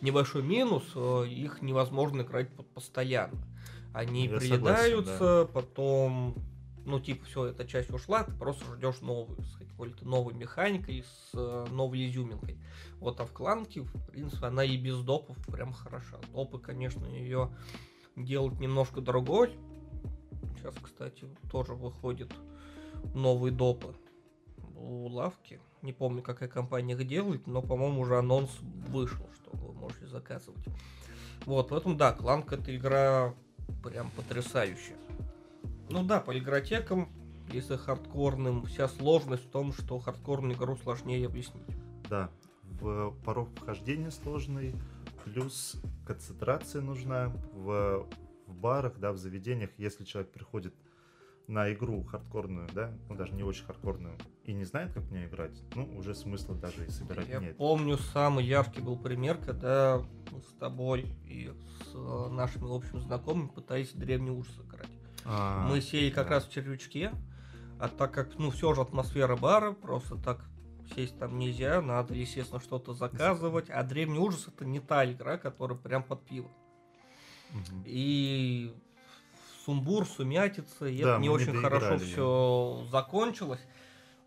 [0.00, 3.46] небольшой минус, э, их невозможно играть постоянно.
[3.92, 6.34] Они Я приедаются, согласен, потом,
[6.84, 11.30] ну, типа, все, эта часть ушла, ты просто ждешь новую, с какой-то новой механикой, с
[11.34, 12.58] э, новой изюминкой.
[13.00, 16.18] Вот, а в кланке, в принципе, она и без допов прям хороша.
[16.32, 17.50] Допы, конечно, ее
[18.16, 19.56] делать немножко другой.
[20.56, 22.32] Сейчас, кстати, тоже выходит
[23.14, 23.94] новые допы
[24.76, 25.60] у лавки.
[25.82, 28.50] Не помню, какая компания их делает, но, по-моему, уже анонс
[28.88, 30.64] вышел, что вы можете заказывать.
[31.46, 33.34] Вот, поэтому, да, Кланк это игра
[33.82, 34.96] прям потрясающая.
[35.90, 37.08] Ну да, по игротекам,
[37.52, 41.64] если хардкорным, вся сложность в том, что хардкорную игру сложнее объяснить.
[42.08, 42.30] Да,
[42.62, 44.74] в порог вхождения сложный,
[45.24, 48.06] плюс концентрация нужна в,
[48.46, 50.74] в барах, да, в заведениях, если человек приходит
[51.46, 55.26] на игру хардкорную, да, ну даже не очень хардкорную, и не знает, как в нее
[55.26, 57.56] играть, ну уже смысла даже и собирать Я нет.
[57.56, 61.52] помню, самый яркий был пример, когда с тобой и
[61.84, 64.88] с э, нашими общими знакомыми пытались древний ужас играть.
[65.24, 66.34] А, мы сели как да.
[66.34, 67.12] раз в червячке,
[67.78, 70.44] а так как, ну, все же атмосфера бара, просто так
[70.94, 75.78] сесть там нельзя, надо, естественно, что-то заказывать, а древний ужас это не та игра, которая
[75.78, 76.50] прям под пиво.
[77.84, 78.74] И
[79.64, 83.64] сумбур, сумятица, и Да, это не мы не очень хорошо все закончилось.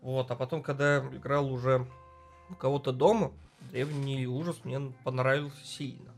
[0.00, 1.86] Вот, а потом, когда играл уже
[2.50, 3.32] у кого-то дома,
[3.70, 6.12] древний ужас мне понравился сильно.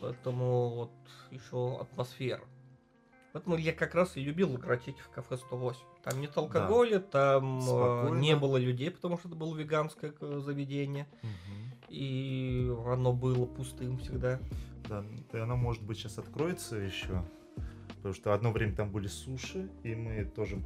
[0.00, 0.90] Поэтому вот
[1.30, 2.44] еще атмосфера.
[3.36, 5.78] Поэтому я как раз и любил игротеки в кафе 108.
[6.02, 8.18] Там нет алкоголя, там э, Спокойно.
[8.18, 11.06] не было людей, потому что это было веганское э, заведение.
[11.20, 11.72] Мгм.
[11.90, 14.40] И оно было пустым всегда.
[14.88, 17.22] Да, и она, может быть, сейчас откроется еще.
[17.96, 20.58] Потому что одно время там были суши, и мы тоже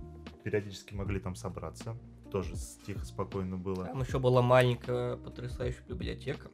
[0.45, 1.97] периодически могли там собраться.
[2.31, 2.55] Тоже
[2.87, 3.87] тихо, спокойно было.
[3.87, 6.53] Там еще была маленькая потрясающая библиотека.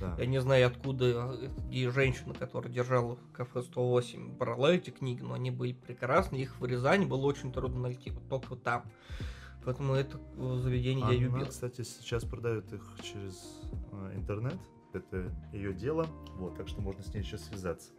[0.00, 0.14] Да.
[0.18, 1.38] Я не знаю, откуда
[1.70, 6.64] и женщина, которая держала кафе 108, брала эти книги, но они были прекрасны, их в
[6.66, 8.84] Рязани было очень трудно найти, вот только вот там.
[9.64, 11.46] Поэтому это э, заведение я Она, любил.
[11.46, 14.58] кстати, сейчас продают их через э, интернет.
[14.92, 16.06] Это ее дело.
[16.36, 17.90] Вот, так что можно с ней еще связаться.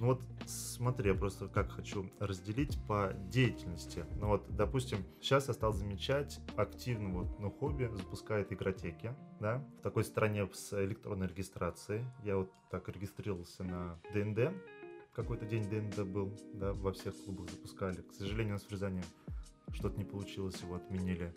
[0.00, 4.06] Ну вот, смотри, я просто как хочу разделить по деятельности.
[4.18, 9.82] Ну вот, допустим, сейчас я стал замечать активно вот, ну, хобби запускает игротеки, да, в
[9.82, 12.06] такой стране с электронной регистрацией.
[12.24, 14.54] Я вот так регистрировался на ДНД,
[15.12, 18.00] какой-то день ДНД был, да, во всех клубах запускали.
[18.00, 19.04] К сожалению, у нас в Рязани
[19.74, 21.30] что-то не получилось, его отменили.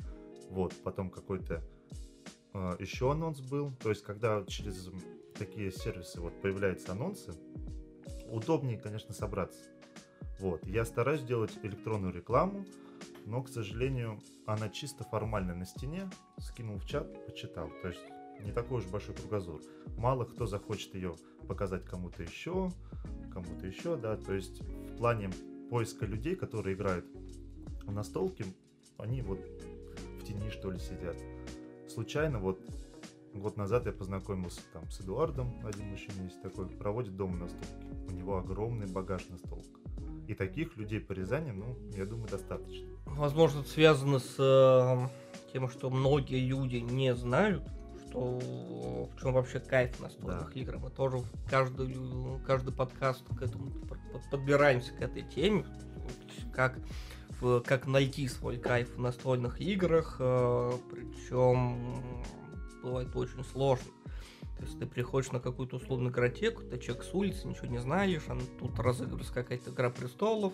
[0.49, 1.61] Вот, потом какой-то
[2.53, 3.73] э, еще анонс был.
[3.81, 4.89] То есть, когда через
[5.37, 7.33] такие сервисы вот появляются анонсы,
[8.33, 9.61] удобнее, конечно, собраться.
[10.39, 12.65] Вот, я стараюсь делать электронную рекламу,
[13.25, 17.69] но, к сожалению, она чисто формально на стене, скинул в чат, почитал.
[17.81, 18.01] То есть,
[18.41, 19.61] не такой уж большой кругозор.
[19.97, 21.15] Мало кто захочет ее
[21.47, 22.71] показать кому-то еще,
[23.31, 24.17] кому-то еще, да.
[24.17, 25.29] То есть, в плане
[25.69, 27.05] поиска людей, которые играют
[27.83, 28.45] в настолки,
[28.97, 29.39] они вот
[30.19, 31.15] в тени, что ли, сидят.
[31.87, 32.59] Случайно вот
[33.33, 37.92] год назад я познакомился там с Эдуардом, один мужчина есть такой, проводит дома настолки.
[38.07, 39.65] У него огромный багаж настолок.
[40.27, 42.87] И таких людей по Рязани, ну, я думаю, достаточно.
[43.05, 45.07] Возможно, это связано с э,
[45.51, 47.63] тем, что многие люди не знают,
[48.07, 50.59] что в чем вообще кайф настольных Да.
[50.59, 50.77] игр.
[50.79, 51.95] Мы тоже в каждый,
[52.45, 55.65] каждый подкаст к этому под- под- подбираемся к этой теме,
[56.53, 56.79] как,
[57.41, 62.01] в- как найти свой кайф в настольных играх, причем
[62.81, 63.91] бывает очень сложно.
[64.63, 68.21] То есть ты приходишь на какую-то условную игротеку, ты человек с улицы, ничего не знаешь,
[68.29, 70.53] а тут разыгрывается какая-то игра престолов,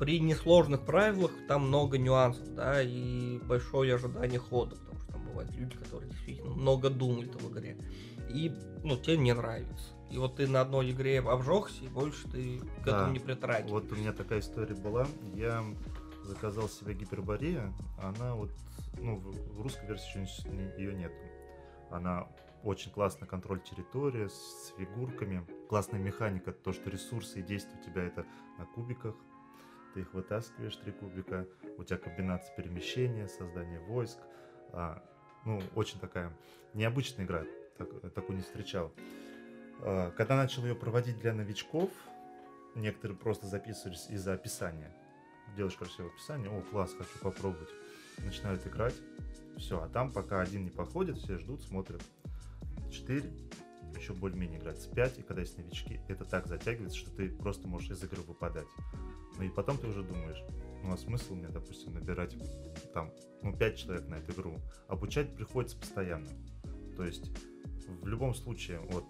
[0.00, 5.52] при несложных правилах там много нюансов, да, и большое ожидание хода, потому что там бывают
[5.54, 7.78] люди, которые действительно много думают в игре.
[8.30, 9.94] И, ну, тебе не нравится.
[10.10, 12.96] И вот ты на одной игре обжегся, и больше ты к Да.
[12.96, 13.74] этому не притрагиваешься.
[13.74, 15.06] Вот у меня такая история была.
[15.34, 15.64] Я
[16.24, 17.72] заказал себе гиперборея.
[18.02, 18.50] Она вот,
[18.98, 20.26] ну, в, русской версии
[20.80, 21.12] ее нет.
[21.90, 22.26] Она
[22.64, 25.46] очень классно контроль территории с фигурками.
[25.68, 28.24] Классная механика, то, что ресурсы и действия у тебя это
[28.58, 29.14] на кубиках.
[29.94, 31.46] Ты их вытаскиваешь, три кубика.
[31.76, 34.18] У тебя комбинация перемещения, создание войск.
[34.72, 35.02] А,
[35.44, 36.32] ну, очень такая
[36.74, 37.44] необычная игра.
[37.78, 38.92] Так, такую не встречал.
[39.80, 41.90] А, Когда начал ее проводить для новичков,
[42.74, 44.90] некоторые просто записывались из-за описания.
[45.56, 47.68] Делаешь красивое описание, о, класс, хочу попробовать.
[48.18, 48.94] Начинают играть,
[49.58, 52.02] все, а там пока один не походит, все ждут, смотрят.
[52.92, 53.32] Четыре,
[53.96, 57.66] еще более-менее играть с 5, и когда есть новички, это так затягивается, что ты просто
[57.66, 58.66] можешь из игры выпадать.
[59.38, 60.42] Ну и потом ты уже думаешь,
[60.82, 62.36] ну а смысл мне, допустим, набирать
[62.92, 63.10] там,
[63.42, 64.60] ну, 5 человек на эту игру.
[64.88, 66.28] Обучать приходится постоянно.
[66.96, 67.30] То есть
[68.02, 69.04] в любом случае, вот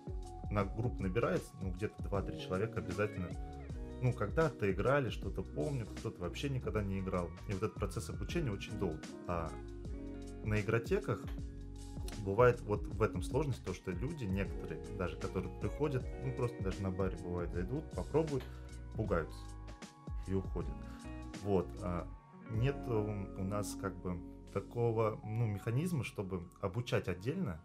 [0.50, 3.30] на группу набирается, ну, где-то 2-3 человека обязательно,
[4.00, 7.30] ну, когда-то играли, что-то помнят, кто-то вообще никогда не играл.
[7.48, 9.00] И вот этот процесс обучения очень долг.
[9.26, 9.50] А
[10.44, 11.24] на игротеках
[12.22, 16.82] бывает вот в этом сложность, то, что люди, некоторые, даже которые приходят, ну просто даже
[16.82, 18.44] на баре бывает, зайдут, попробуют,
[18.94, 19.44] пугаются
[20.26, 20.72] и уходят.
[21.42, 21.68] Вот.
[21.82, 22.06] А
[22.50, 24.18] нет у нас как бы
[24.52, 27.60] такого ну, механизма, чтобы обучать отдельно,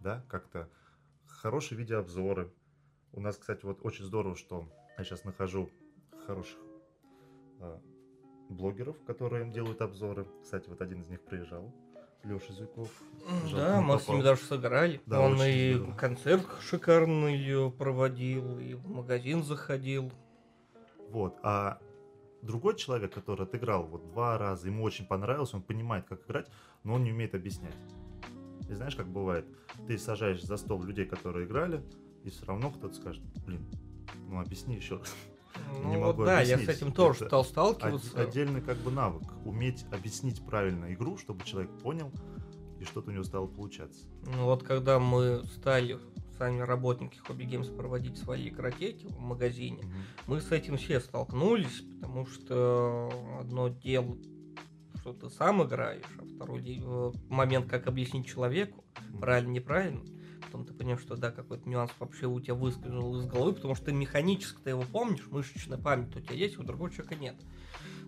[0.00, 0.68] да, как-то
[1.26, 2.52] хорошие видеообзоры.
[3.12, 5.68] У нас, кстати, вот очень здорово, что я сейчас нахожу
[6.26, 6.58] хороших
[7.58, 7.78] э,
[8.48, 10.26] блогеров, которые делают обзоры.
[10.42, 11.74] Кстати, вот один из них приезжал,
[12.24, 12.88] Леша Зюков.
[13.52, 15.00] Да, мы с ним даже сыграли.
[15.06, 15.96] Да, Он и здорово.
[15.96, 20.12] концерт шикарный проводил, и в магазин заходил.
[21.10, 21.36] Вот.
[21.42, 21.78] А
[22.42, 26.48] другой человек, который отыграл вот два раза, ему очень понравилось, он понимает, как играть,
[26.84, 27.74] но он не умеет объяснять.
[28.68, 29.46] И знаешь, как бывает,
[29.86, 31.82] ты сажаешь за стол людей, которые играли,
[32.24, 33.66] и все равно кто-то скажет, блин,
[34.28, 35.14] ну объясни еще раз.
[35.82, 36.76] Ну Не вот могу да, я с объяснить.
[36.78, 38.20] этим тоже Это стал сталкиваться.
[38.20, 42.12] Отдельный как бы навык, уметь объяснить правильно игру, чтобы человек понял,
[42.80, 44.06] и что-то у него стало получаться.
[44.26, 45.98] Ну вот когда мы стали
[46.38, 49.92] сами работники Hobby Games проводить свои игротеки в магазине, Мгм.
[50.26, 53.10] мы с этим все столкнулись, потому что
[53.40, 54.16] одно дело,
[54.96, 58.84] что ты сам играешь, а второй э, момент, как объяснить человеку,
[59.20, 60.02] правильно, неправильно.
[60.52, 63.86] Потом ты понимаешь, что да, какой-то нюанс вообще у тебя выскользнул из головы, потому что
[63.86, 67.36] ты механически ты его помнишь, мышечная память у тебя есть, у другого человека нет.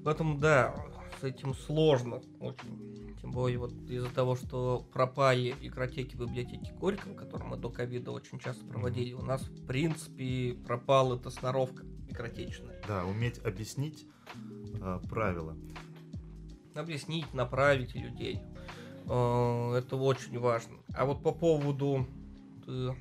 [0.04, 0.76] Поэтому да,
[1.18, 3.16] с этим сложно очень.
[3.22, 8.38] Тем более вот из-за того, что пропали игротеки библиотеки Горького, которые мы до ковида очень
[8.38, 12.78] часто проводили, у нас в принципе пропала эта сноровка игротечная.
[12.86, 14.06] Да, уметь объяснить
[14.82, 15.56] а, правила.
[16.74, 18.42] объяснить, направить людей.
[19.06, 20.76] Э, Это очень важно.
[20.94, 22.06] А вот по поводу,
[22.64, 22.96] ты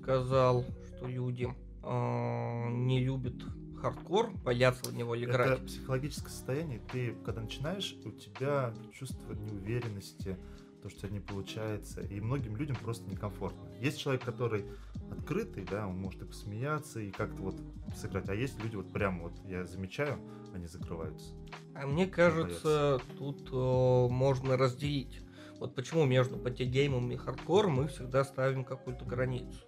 [0.00, 1.48] сказал, что люди
[1.82, 3.34] э, не любят
[3.80, 5.58] хардкор, боятся в него играть.
[5.58, 6.80] Это психологическое состояние.
[6.90, 10.38] Ты, когда начинаешь, у тебя чувство неуверенности,
[10.82, 12.00] то, что у тебя не получается.
[12.00, 13.68] И многим людям просто некомфортно.
[13.80, 14.64] Есть человек, который
[15.10, 17.56] открытый, да, он может и посмеяться, и как-то вот
[17.96, 18.28] сыграть.
[18.28, 20.18] А есть люди, вот прям вот, я замечаю,
[20.54, 21.34] они закрываются.
[21.74, 25.20] А мне кажется, тут э, можно разделить.
[25.58, 29.60] Вот почему между патигеймом и хардкором мы всегда ставим какую-то границу.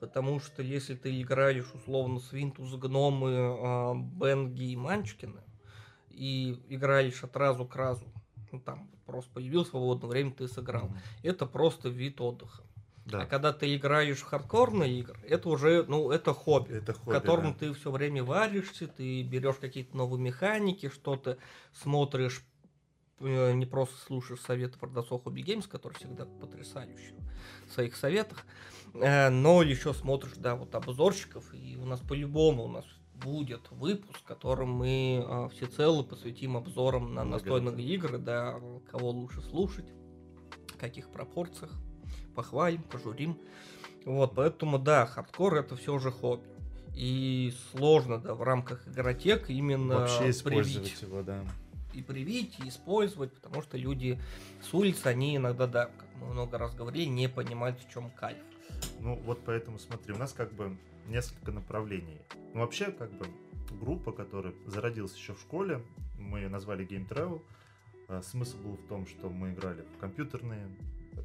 [0.00, 5.42] Потому что если ты играешь условно Свинтус, Гномы, э, Бенги и Манчкины,
[6.10, 8.04] и играешь от разу к разу,
[8.52, 10.86] ну там просто появилось свободное время, ты сыграл.
[10.86, 10.98] Мгм.
[11.22, 12.62] Это просто вид отдыха.
[13.06, 13.22] Да.
[13.22, 17.14] А когда ты играешь в хардкорные игры, это уже, ну, это хобби Это в хобби,
[17.14, 17.58] котором да.
[17.60, 21.38] ты все время варишься, ты берешь какие-то новые механики, что-то
[21.72, 22.44] смотришь,
[23.20, 27.14] не просто слушаешь советы продавцов Hobby Games, которые всегда потрясающие
[27.66, 28.46] в своих советах,
[28.94, 34.20] э, но еще смотришь, да, вот обзорщиков, и у нас по-любому у нас будет выпуск,
[34.20, 39.86] в котором мы э, всецело посвятим обзорам на настольные игры, да, кого лучше слушать,
[40.68, 41.72] в каких пропорциях,
[42.34, 43.38] похвалим, пожурим.
[44.04, 46.46] Вот, поэтому, да, хардкор это все же хобби.
[46.94, 51.02] И сложно, да, в рамках игротек именно Вообще использовать привить.
[51.02, 51.44] его, да.
[51.98, 54.20] И привить, и использовать, потому что люди
[54.62, 58.38] с улицы, они иногда, да, как мы много раз говорили, не понимают, в чем кайф.
[59.00, 60.76] Ну, вот поэтому смотри, у нас как бы
[61.08, 62.20] несколько направлений.
[62.54, 63.26] Ну, вообще, как бы,
[63.80, 65.82] группа, которая зародилась еще в школе,
[66.18, 67.42] мы ее назвали Game Travel.
[68.06, 70.68] А, Смысл был в том, что мы играли в компьютерные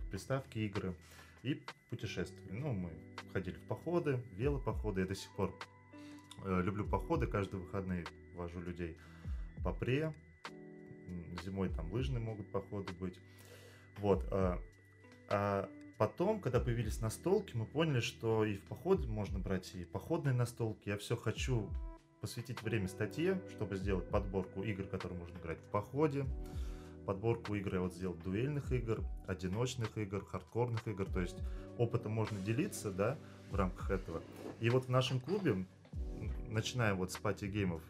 [0.09, 0.95] приставки, игры
[1.43, 2.51] и путешествовали.
[2.51, 2.89] Ну, мы
[3.31, 5.01] ходили в походы, велопоходы.
[5.01, 5.53] Я до сих пор
[6.45, 8.05] э, люблю походы, каждые выходные
[8.36, 8.97] вожу людей
[9.63, 10.13] по пре.
[11.43, 13.19] Зимой там лыжные могут походы быть.
[13.97, 14.25] Вот.
[14.31, 14.59] а-
[15.29, 20.33] а потом, когда появились настолки, мы поняли, что и в походы можно брать, и походные
[20.33, 20.89] настолки.
[20.89, 21.69] Я все хочу
[22.21, 26.25] посвятить время статье, чтобы сделать подборку игр, которые можно играть в походе.
[27.05, 31.05] Подборку игр я вот сделал дуэльных игр, одиночных игр, хардкорных игр.
[31.05, 31.37] То есть
[31.77, 33.17] опытом можно делиться, да,
[33.51, 34.23] в рамках этого.
[34.61, 35.65] И вот в нашем клубе,
[36.47, 37.82] начиная вот с party game ов,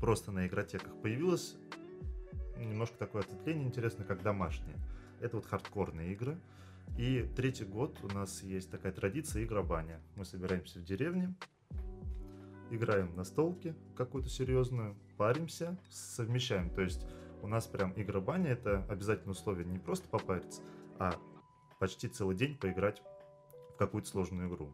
[0.00, 1.56] просто на игротеках появилось
[2.64, 4.76] немножко такое ответвление интересное, как домашние.
[5.20, 6.38] Это вот хардкорные игры.
[6.96, 10.00] И третий год у нас есть такая традиция игробаня.
[10.16, 11.34] Мы собираемся в деревне,
[12.70, 16.70] играем настолку какую-то серьезную, паримся, совмещаем.
[16.70, 17.06] То есть
[17.42, 20.62] у нас прям игра баня это обязательное условие не просто попариться,
[20.98, 21.14] а
[21.78, 23.02] почти целый день поиграть
[23.74, 24.72] в какую-то сложную игру.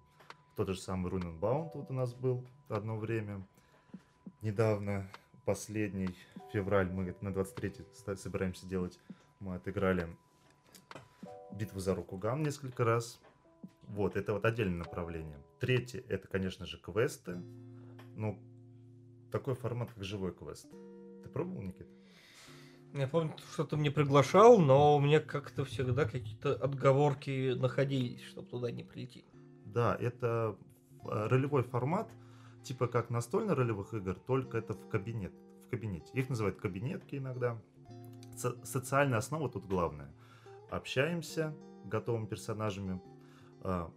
[0.56, 3.46] Тот же самый Rune and Bound вот у нас был одно время.
[4.40, 5.10] Недавно,
[5.44, 6.14] последний
[6.52, 8.98] февраль, мы на 23 ста- собираемся делать.
[9.40, 10.08] Мы отыграли
[11.52, 13.20] битву за Рокуган несколько раз.
[13.82, 15.38] Вот, это вот отдельное направление.
[15.60, 17.36] Третье, это, конечно же, квесты.
[18.16, 18.38] Ну,
[19.30, 20.66] такой формат, как живой квест.
[21.22, 21.90] Ты пробовал, Никита?
[22.94, 28.48] Я помню, что ты мне приглашал, но у меня как-то всегда какие-то отговорки находились, чтобы
[28.48, 29.24] туда не прийти.
[29.64, 30.56] Да, это
[31.04, 32.08] э, ролевой формат,
[32.64, 35.32] типа как настольно-ролевых игр, только это в кабинет,
[35.66, 36.10] в кабинете.
[36.14, 37.60] Их называют кабинетки иногда.
[38.36, 40.10] Со- социальная основа тут главная.
[40.70, 43.00] Общаемся готовыми персонажами,
[43.62, 43.88] э,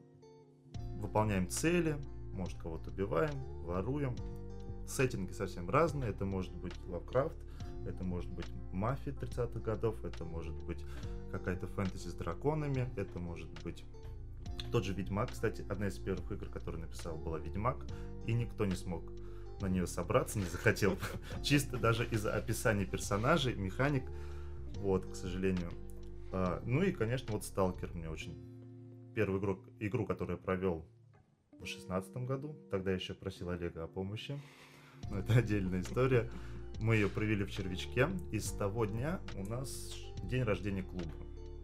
[1.00, 1.98] выполняем цели,
[2.34, 4.16] может кого-то убиваем, воруем.
[4.86, 6.12] Сеттинги совсем разные.
[6.12, 7.36] Это может быть Лавкрафт,
[7.86, 10.84] это может быть мафия 30-х годов, это может быть
[11.32, 13.84] какая-то фэнтези с драконами, это может быть
[14.72, 17.78] тот же Ведьмак, кстати, одна из первых игр, которую написал, была Ведьмак,
[18.28, 19.04] и никто не смог
[19.62, 20.98] на нее собраться, не захотел.
[21.44, 24.04] Чисто даже из-за описания персонажей, механик,
[24.76, 25.72] вот, к сожалению.
[26.32, 28.36] А, ну и, конечно, вот Сталкер мне очень...
[29.16, 30.86] Первую игру, игру, которую я провел
[31.60, 34.40] в шестнадцатом году, тогда я еще просил Олега о помощи,
[35.10, 36.30] но это отдельная история.
[36.80, 41.10] Мы ее провели в Червячке, и с того дня у нас день рождения клуба.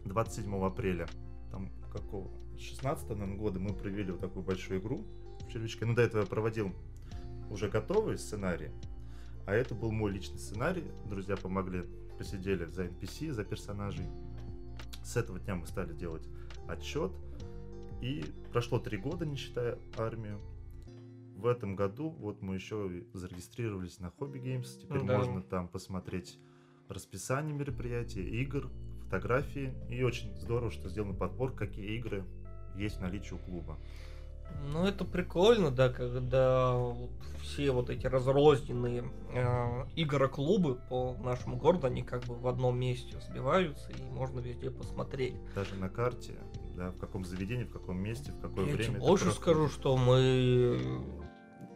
[0.04, 1.06] 27 апреля,
[1.52, 5.06] там какого, 16 наверное, года мы провели вот такую большую игру
[5.54, 5.86] в Червячке.
[5.86, 6.72] Ну, до этого я проводил
[7.48, 8.72] уже готовые сценарии,
[9.46, 10.84] а это был мой личный сценарий.
[11.08, 11.84] Друзья помогли,
[12.18, 14.06] посидели за NPC, за персонажей.
[15.04, 16.26] С этого дня мы стали делать
[16.68, 17.12] отчет.
[18.00, 20.40] И прошло три года, не считая армию.
[21.36, 24.80] В этом году вот мы еще зарегистрировались на Hobby Games.
[24.80, 25.18] Теперь Да.
[25.18, 26.38] можно там посмотреть
[26.88, 28.70] расписание мероприятий, игр,
[29.04, 29.72] фотографии.
[29.90, 32.24] И очень здорово, что сделан подбор, какие игры
[32.76, 33.78] есть в наличии у клуба.
[34.72, 37.10] Ну, это прикольно, да, когда вот
[37.42, 43.20] все вот эти разрозненные э, игроклубы по нашему городу, они как бы в одном месте
[43.28, 45.34] сбиваются, и можно везде посмотреть.
[45.54, 46.34] Даже на карте,
[46.74, 48.96] да, в каком заведении, в каком месте, в какое Я время.
[48.96, 51.04] это больше скажу, что мы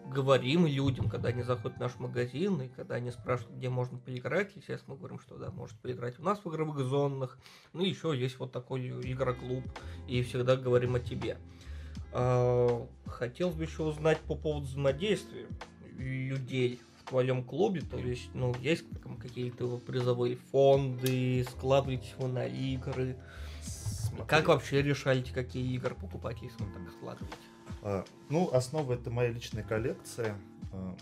[0.09, 4.57] говорим людям, когда они заходят в наш магазин, и когда они спрашивают, где можно поиграть,
[4.57, 7.39] естественно, мы говорим, что да, может поиграть у нас в игровых зонах.
[7.73, 9.65] Ну, еще есть вот такой игроклуб,
[10.07, 11.39] и всегда говорим о тебе.
[12.13, 15.47] А, Хотелось бы еще узнать по поводу взаимодействия
[15.97, 22.47] людей в твоем клубе, то есть, ну, есть там какие-то призовые фонды, складываете вы на
[22.47, 23.17] игры,
[23.63, 24.27] Смотри.
[24.27, 27.37] как вообще решаете, какие игры покупать, если вы так складываете?
[27.83, 30.37] А, ну, основа это моя личная коллекция.
[30.73, 30.97] А,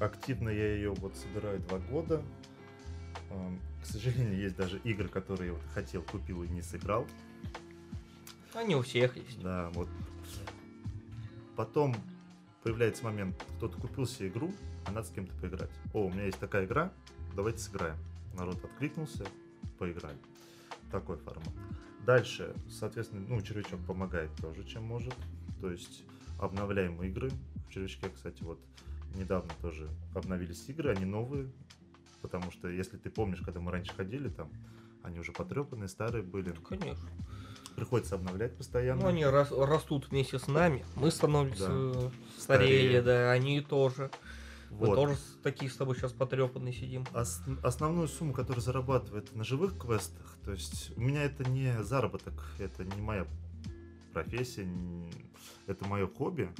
[0.00, 2.22] активно я ее вот собираю два года.
[3.30, 7.06] А, к сожалению, есть даже игры, которые я вот хотел, купил и не сыграл.
[8.54, 9.40] Они у всех есть.
[9.40, 9.88] Да, вот.
[11.60, 11.94] Потом
[12.62, 14.50] появляется момент, кто-то купил себе игру,
[14.86, 15.70] а надо с кем-то поиграть.
[15.92, 16.90] О, у меня есть такая игра,
[17.36, 17.98] давайте сыграем.
[18.34, 19.26] Народ откликнулся,
[19.78, 20.16] поиграли.
[20.90, 21.52] Такой формат.
[22.06, 25.14] Дальше, соответственно, ну, червячок помогает тоже, чем может.
[25.60, 26.02] То есть
[26.38, 27.30] обновляем игры.
[27.68, 28.58] В червячке, кстати, вот
[29.14, 31.52] недавно тоже обновились игры, они новые.
[32.22, 34.50] Потому что, если ты помнишь, когда мы раньше ходили, там
[35.02, 36.54] они уже потрепанные, старые были.
[36.66, 37.10] Конечно.
[37.76, 39.02] Приходится обновлять постоянно.
[39.02, 40.84] Ну, они рас- растут вместе с нами.
[40.96, 42.10] Мы становимся Да.
[42.38, 43.02] старее, Старее.
[43.02, 44.10] да, они тоже.
[44.70, 44.94] Мы Вот.
[44.96, 47.04] тоже с- такие с тобой сейчас потрепанные сидим.
[47.14, 52.34] Ос- основную сумму, которую зарабатывает на живых квестах, то есть у меня это не заработок,
[52.58, 53.26] это не моя
[54.12, 55.10] профессия, н-
[55.66, 56.50] это мое хобби.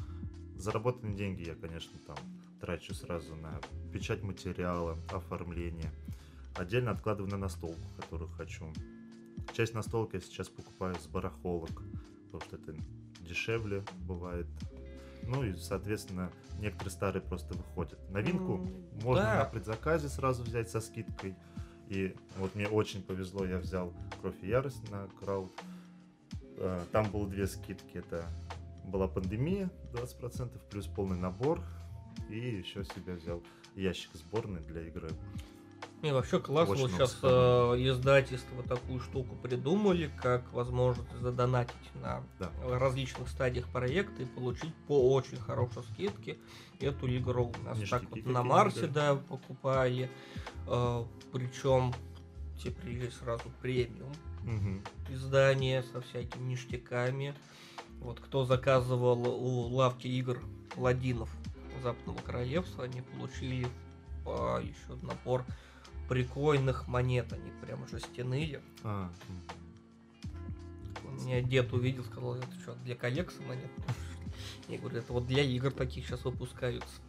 [0.56, 2.16] Заработанные деньги я, конечно, там
[2.60, 3.60] трачу сразу на
[3.92, 5.90] печать материала, оформление.
[6.54, 8.66] Отдельно откладываю на настолку, которую хочу.
[9.52, 11.82] Часть настолок я сейчас покупаю с барахолок,
[12.26, 12.74] потому что это
[13.20, 14.46] дешевле бывает.
[15.26, 17.98] Ну и, соответственно, некоторые старые просто выходят.
[18.10, 19.38] Новинку М, можно да.
[19.40, 21.36] на предзаказе сразу взять со скидкой.
[21.88, 25.50] И вот мне очень повезло, я взял Кровь и Ярость на крауд.
[26.56, 27.96] Э, Там было две скидки.
[27.98, 28.24] Это
[28.84, 31.60] была пандемия 20%, плюс полный набор.
[32.28, 33.42] И еще себе взял
[33.74, 35.10] ящик сборный для игры.
[36.02, 42.50] И вообще классно, вот сейчас издательство такую штуку придумали, как возможность задонатить на Да.
[42.78, 46.38] различных стадиях проекта и получить по очень хорошей скидке
[46.80, 47.52] эту игру.
[47.60, 49.16] У нас Ништяки так вот на Марсе, да.
[49.16, 50.08] покупали.
[51.32, 51.92] причем
[52.58, 54.82] тебе приезжает сразу премиум Мгм.
[55.10, 57.34] издание со всякими ништяками.
[58.00, 60.40] Вот кто заказывал у лавки игр
[60.76, 61.28] Ладинов
[61.82, 63.66] Западного Королевства, они получили
[64.24, 65.44] по еще набор
[66.10, 68.60] прикольных монет, они прям жестяные.
[68.82, 69.08] А,
[71.04, 73.70] У меня дед увидел, сказал, это что, для коллекции монет?
[74.68, 77.00] Я говорю, это вот для игр таких сейчас выпускаются.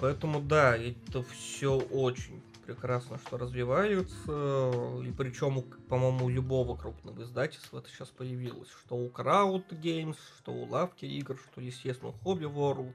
[0.00, 5.02] Поэтому да, это все очень прекрасно, что развивается.
[5.04, 8.70] И причем, по-моему, у любого крупного издательства это сейчас появилось.
[8.70, 12.94] Что у Crowd Games, что у Лавки игр, что, естественно, у Hobby World.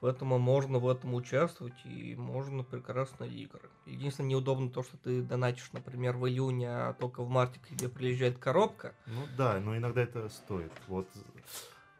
[0.00, 3.68] Поэтому можно в этом участвовать и можно прекрасно игры.
[3.84, 7.88] Единственное неудобно то, что ты донатишь, например, в июне, а только в марте к тебе
[7.88, 8.94] приезжает коробка.
[9.06, 10.72] Ну да, но иногда это стоит.
[10.86, 11.08] Вот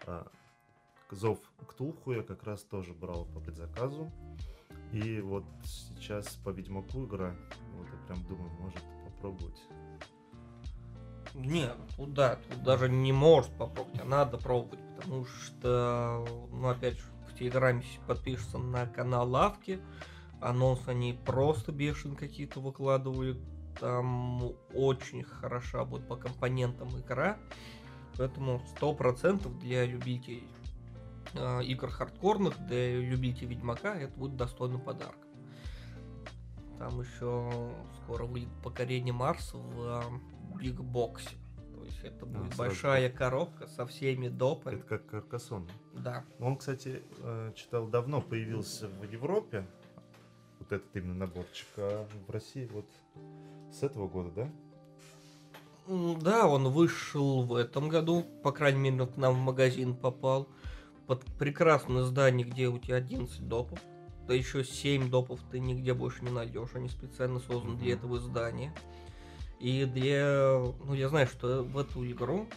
[0.07, 0.28] а,
[1.11, 4.12] Зов Ктулху я как раз тоже брал по предзаказу.
[4.92, 7.34] И вот сейчас по Ведьмаку игра.
[7.74, 9.61] Вот я прям думаю, может попробовать.
[11.34, 16.99] Нет, тут да, тут даже не может попробовать, а надо пробовать, потому что, ну опять
[16.99, 17.05] же,
[17.39, 19.80] Телеграме подпишется на канал Лавки,
[20.41, 23.39] анонс они просто бешеные какие-то выкладывают,
[23.80, 27.39] там очень хороша будет по компонентам игра,
[28.16, 30.49] поэтому сто процентов для любителей
[31.34, 35.16] э, игр хардкорных, для любителей Ведьмака это будет достойный подарок.
[36.78, 37.72] Там еще
[38.03, 40.05] скоро выйдет покорение Марса в
[40.57, 41.36] Биг Боксе.
[41.89, 44.76] Есть это будет сразу большая коробка со всеми допами.
[44.76, 45.68] Это как Каркасон.
[45.95, 46.24] Да.
[46.39, 49.66] Он, кстати, э, читал давно, появился в Европе.
[50.61, 51.68] Вот этот именно наборчик.
[51.76, 52.86] А в России вот
[53.72, 54.51] с этого года, да?
[56.20, 60.47] Да, он вышел в этом году, по крайней мере, к нам в магазин попал.
[61.07, 63.78] Под прекрасное здание, где у тебя 11 допов.
[64.26, 66.68] Да еще 7 допов ты нигде больше не найдешь.
[66.74, 67.99] Они специально созданы для Мгм.
[67.99, 68.74] этого здания.
[69.61, 70.63] И для...
[70.85, 72.49] Ну, я знаю, что в эту игру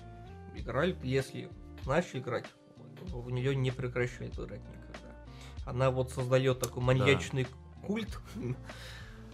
[0.55, 1.49] играли, если
[1.85, 2.45] начали играть,
[3.01, 5.15] в нее не прекращают играть никогда.
[5.65, 7.47] Она вот создает такой маньячный
[7.85, 8.19] культ.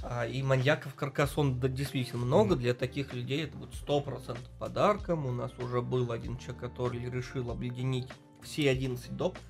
[0.04, 2.56] А, И маньяков Каркасон да, действительно много.
[2.56, 5.26] Для таких людей это будет 100% подарком.
[5.26, 8.08] У нас уже был один человек, который решил объединить
[8.42, 9.42] все 11 допов.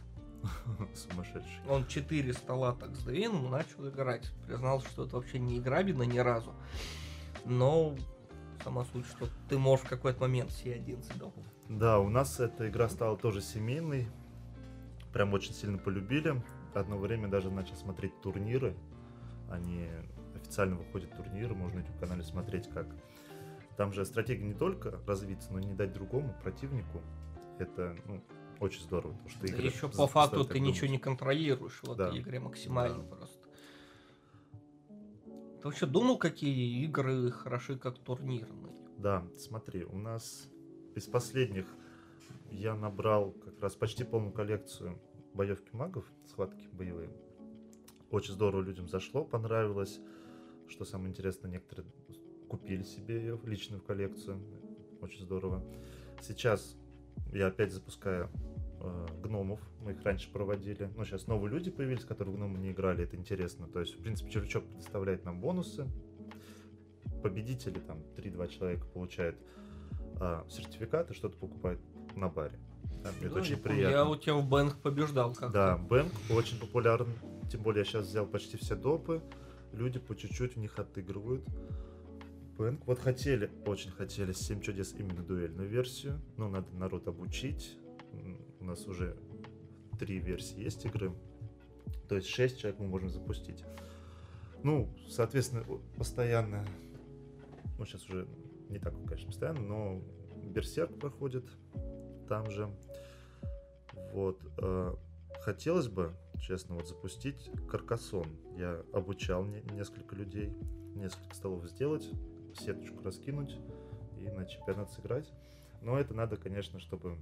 [0.96, 1.62] Сумасшедший.
[1.70, 4.32] Он 4 стола так сдвинул, начал играть.
[4.48, 6.54] Признался, что это вообще не играбельно ни разу.
[7.46, 7.96] Но
[8.64, 11.44] сама суть, что ты можешь в какой-то момент все 11 допов.
[11.70, 14.08] Да, у нас эта игра стала тоже семейной.
[15.14, 16.42] Прям очень сильно полюбили.
[16.74, 18.76] Одно время даже начал смотреть турниры.
[19.50, 19.88] Они
[20.36, 22.88] официально выходят турниры, можно на YouTube канале смотреть как.
[23.78, 27.02] Там же стратегия не только развиться, но и не дать другому противнику.
[27.60, 28.22] Это ну,
[28.60, 29.14] очень здорово.
[29.14, 30.92] Потому что игры Еще по факту ты ничего думать.
[30.92, 32.08] не контролируешь в Да.
[32.10, 33.16] этой игре максимально Да.
[33.16, 33.37] просто.
[35.62, 38.74] Ты вообще думал, какие игры хороши как турнирные?
[38.98, 40.50] Да, смотри, у нас
[40.96, 41.66] из последних
[42.52, 45.00] я набрал как раз почти полную коллекцию
[45.34, 47.10] боевки магов, схватки боевые.
[48.10, 50.00] Очень здорово людям зашло, понравилось.
[50.68, 51.88] Что самое интересное, некоторые
[52.48, 54.40] купили себе ее лично в коллекцию.
[55.02, 55.64] Очень здорово.
[56.22, 56.78] Сейчас
[57.34, 58.30] я опять запускаю
[59.24, 59.60] гномов.
[59.82, 60.90] Мы их раньше проводили.
[60.96, 63.04] Но сейчас новые люди появились, которые в гномы не играли.
[63.04, 63.68] Это интересно.
[63.68, 65.88] То есть, в принципе, Червячок предоставляет нам бонусы.
[67.24, 69.38] Победители, там, 3-2 человека получают
[70.20, 71.82] а, сертификаты, что-то покупают
[72.16, 72.60] на баре.
[73.04, 73.96] Да, это Да, очень я помню, приятно.
[73.96, 77.08] Я у тебя в Бэнк побеждал как Да, Бэнк очень популярен.
[77.52, 79.22] Тем более я сейчас взял почти все допы.
[79.74, 81.44] Люди по чуть-чуть в них отыгрывают.
[82.58, 82.86] Бэнк.
[82.86, 86.22] Вот хотели, очень хотели 7 чудес именно дуэльную версию.
[86.38, 87.78] Но надо народ обучить.
[88.60, 89.18] У нас уже
[90.00, 91.14] три версии есть игры.
[92.10, 93.64] То есть 6 человек мы можем запустить.
[94.64, 95.64] Ну, соответственно,
[95.98, 96.66] постоянно...
[97.78, 98.28] Ну, сейчас уже
[98.70, 100.02] не так, конечно, постоянно, но
[100.44, 101.46] Берсерк проходит
[102.28, 102.70] там же.
[104.14, 104.40] Вот.
[104.58, 104.96] э,
[105.42, 108.26] Хотелось бы, честно, вот запустить Каркасон.
[108.58, 110.52] Я обучал не- несколько людей,
[110.96, 112.10] несколько столов сделать,
[112.60, 113.56] сеточку раскинуть
[114.20, 115.32] и на чемпионат сыграть.
[115.82, 117.18] Но это надо, конечно, чтобы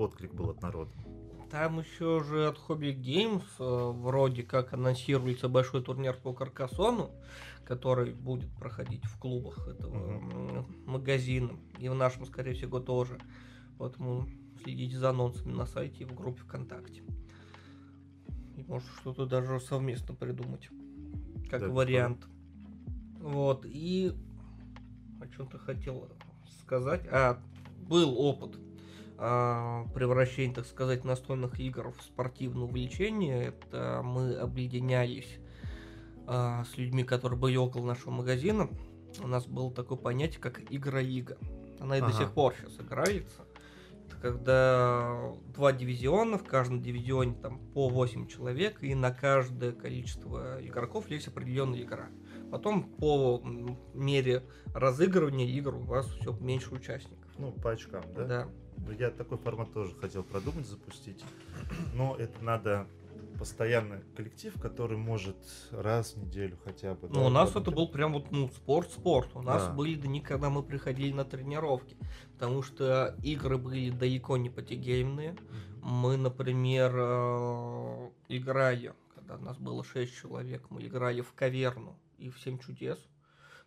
[0.00, 0.90] отклик был от народа.
[1.50, 7.10] Там еще же от Hobby Games э, вроде как анонсируется большой турнир по Каркасону,
[7.64, 11.50] который будет проходить в клубах этого м, магазина.
[11.78, 13.18] И в нашем, скорее всего, тоже.
[13.78, 14.28] Поэтому
[14.62, 17.02] следите за анонсами на сайте и в группе ВКонтакте.
[18.56, 20.68] И может что-то даже совместно придумать.
[21.50, 22.28] Как Да, вариант.
[23.18, 23.66] Вот.
[23.66, 24.12] И
[25.20, 26.08] о чем-то хотел
[26.60, 27.08] сказать.
[27.10, 27.42] А,
[27.88, 28.56] был опыт
[29.20, 33.48] превращение, так сказать, настольных игр в спортивное увлечение.
[33.48, 35.38] Это мы объединялись
[36.26, 38.70] а, с людьми, которые были около нашего магазина.
[39.22, 41.36] У нас было такое понятие, как игра-лига.
[41.80, 42.18] Она и до Ага.
[42.18, 43.42] сих пор сейчас играется.
[44.06, 50.58] Это когда два дивизиона, в каждом дивизионе там по 8 человек, и на каждое количество
[50.66, 52.08] игроков есть определенная игра.
[52.50, 53.42] Потом по
[53.94, 54.44] мере
[54.74, 57.30] разыгрывания игр у вас все меньше участников.
[57.38, 58.24] Ну, по очкам, да?
[58.24, 58.48] да.
[58.98, 61.24] Я такой формат тоже хотел продумать, запустить.
[61.94, 62.86] Но это надо
[63.38, 65.36] постоянно коллектив, который может
[65.70, 67.08] раз в неделю хотя бы.
[67.08, 69.30] Ну, да, у нас это был прям вот, ну, спорт-спорт.
[69.34, 69.72] У нас Да.
[69.72, 71.96] были дни, когда мы приходили на тренировки,
[72.34, 75.32] потому что игры были далеко не потягеймные.
[75.32, 75.40] Мгм.
[75.82, 82.38] Мы, например, э, играя, когда нас было 6 человек, мы играли в каверну и в
[82.40, 82.98] 7 чудес.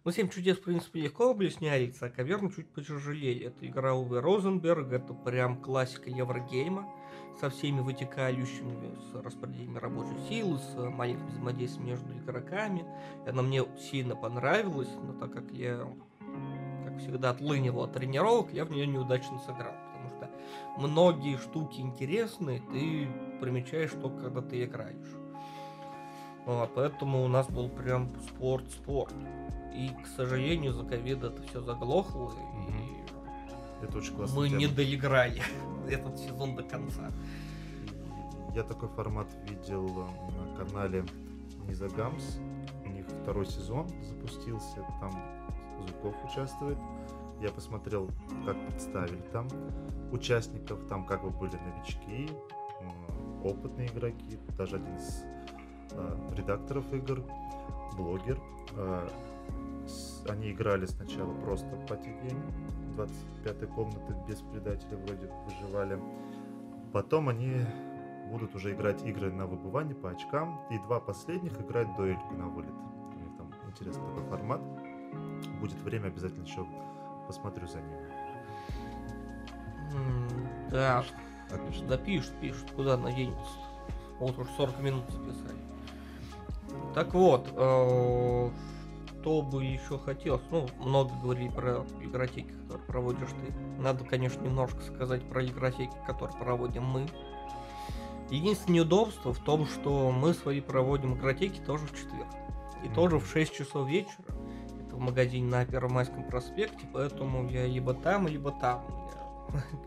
[0.06, 3.46] Ну, 7 чудес, в принципе, легко объясняется, а каверну чуть потяжелее.
[3.46, 6.90] Это игра Уве Розенберг, это прям классика Еврогейма
[7.40, 12.86] со всеми вытекающими, с распределением рабочей силы, с маленьким взаимодействием между игроками.
[13.26, 15.88] Она мне сильно понравилась, но так как я,
[16.84, 19.74] как всегда, отлынивал от тренировок, я в нее неудачно сыграл.
[19.94, 20.30] Потому что
[20.86, 23.08] многие штуки интересные, ты
[23.40, 25.23] примечаешь только когда ты играешь.
[26.46, 29.14] Вот, поэтому у нас был прям спорт-спорт.
[29.74, 34.36] И, к сожалению, за ковида это все заглохло, и Это очень классно.
[34.40, 35.42] мы не доиграли
[35.90, 37.12] этот сезон до конца.
[38.54, 41.04] Я такой формат видел на канале
[41.68, 42.38] Низа Гамс.
[42.86, 45.12] У них второй сезон запустился, там
[45.88, 46.78] Зуков участвует.
[47.42, 48.10] Я посмотрел,
[48.46, 49.48] как представили там
[50.12, 52.30] участников, там как бы были новички,
[53.44, 55.33] опытные игроки, даже один из э,
[56.36, 57.24] редакторов игр,
[57.98, 58.40] блогер.
[58.76, 59.08] Э,
[60.30, 62.42] Они играли сначала просто по гейм
[62.96, 66.00] 25 комнаты без предателя вроде выживали.
[66.94, 67.66] Потом они
[68.30, 70.62] будут уже играть игры на выбывание по очкам.
[70.70, 72.72] И два последних играть дуэльку на вылет.
[73.16, 74.62] У них там интересный такой формат.
[75.60, 76.66] Будет время, обязательно еще
[77.28, 78.08] посмотрю за ними.
[80.72, 81.04] Да,
[81.52, 81.88] Отлично.
[81.88, 83.58] да пишут, пишут, куда наденется.
[84.20, 85.58] Вот уж 40 минут записали.
[86.94, 88.50] Так вот, э,
[89.22, 93.82] что бы еще хотелось, ну, много говорили про игротеки, которые проводишь ты.
[93.82, 97.08] Надо, конечно, немножко сказать про игротеки, которые проводим мы.
[98.30, 102.28] Единственное неудобство в том, что мы свои проводим игротеки тоже в четверг.
[102.84, 102.96] И Мгм.
[102.96, 104.26] тоже в 6 часов вечера.
[104.86, 108.84] Это в магазине на Первомайском проспекте, поэтому я либо там, либо там.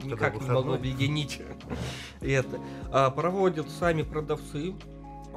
[0.00, 1.40] Я никак не могу объединить
[2.20, 2.60] это.
[2.92, 4.74] А, Проводят сами продавцы.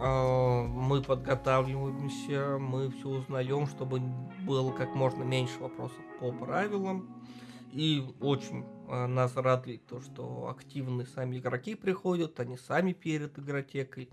[0.02, 4.00] А, Мы подготавливаемся, мы все узнаем, чтобы
[4.46, 7.26] было как можно меньше вопросов по правилам.
[7.74, 14.10] И очень а, нас радует то, что активные сами игроки приходят, они сами перед игротекой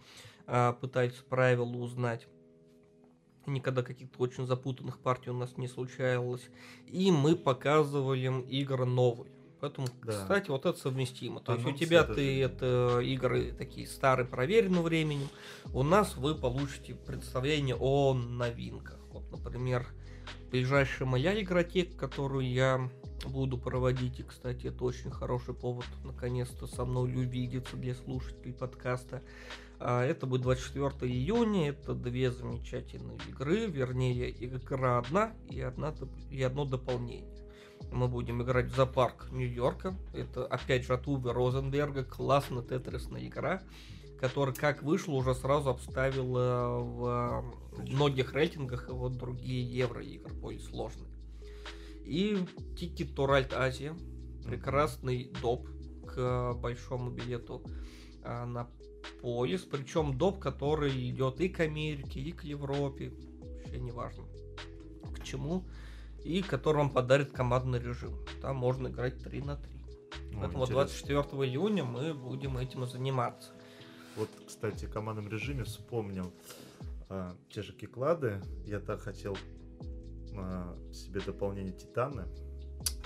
[0.47, 2.27] а, пытаются правила узнать.
[3.47, 6.51] Никогда каких-то очень запутанных партий у нас не случалось.
[6.89, 9.36] И мы показывали им игры новые.
[9.67, 10.13] Поэтому, Да.
[10.13, 11.41] кстати, вот это совместимо.
[11.41, 15.29] То есть у тебя это ты это игры такие старые, проверенные временем.
[15.73, 19.01] У нас вы получите представление о новинках.
[19.11, 19.89] Вот, например,
[20.53, 22.89] ближайшая моя игротека, которую я
[23.27, 24.21] буду проводить.
[24.21, 29.23] И, кстати, это очень хороший повод наконец-то со мной увидеться для слушателей подкаста.
[29.81, 31.71] А, Это будет 24 июня.
[31.71, 33.67] Это две замечательные игры.
[33.67, 35.93] Вернее, игра одна и, одна,
[36.31, 37.36] и одно дополнение.
[37.93, 39.95] Мы будем играть в зоопарк Нью-Йорка.
[40.13, 42.05] Это опять же от Уве Розенберга.
[42.05, 43.63] Классная тетрисная игра,
[44.21, 50.33] которая как вышла, уже сразу обставила в э, многих рейтингах и вот другие евро игры
[50.35, 51.09] более сложные.
[52.05, 52.37] И
[52.77, 53.95] Ticket to Азия.
[54.45, 55.69] Прекрасный доп
[56.07, 57.63] к большому билету
[58.23, 58.69] а, на
[59.21, 59.63] пояс.
[59.63, 63.13] Причем доп, который идет и к Америке, и к Европе.
[63.41, 64.25] Вообще не важно
[65.17, 65.65] к чему.
[66.27, 68.19] И который вам подарит командный режим.
[68.43, 69.71] Там можно играть 3 на 3.
[70.33, 70.75] Ну, Поэтому интересно.
[70.75, 73.53] 24 июня мы будем этим заниматься.
[74.17, 76.33] Вот, кстати, в командном режиме вспомнил
[77.09, 78.43] а, те же киклады.
[78.65, 79.39] Я так хотел
[80.37, 82.25] а, себе дополнение Титаны.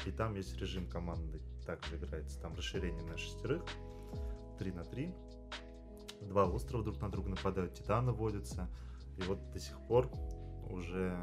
[0.07, 1.43] И там есть режим команды.
[1.67, 2.41] Также играется.
[2.41, 3.63] Там расширение на шестерых.
[4.59, 5.15] 3 на 3.
[6.23, 7.75] Два острова друг на друга нападают.
[7.75, 8.71] Титаны водятся.
[9.19, 10.11] И вот до сих пор
[10.71, 11.15] уже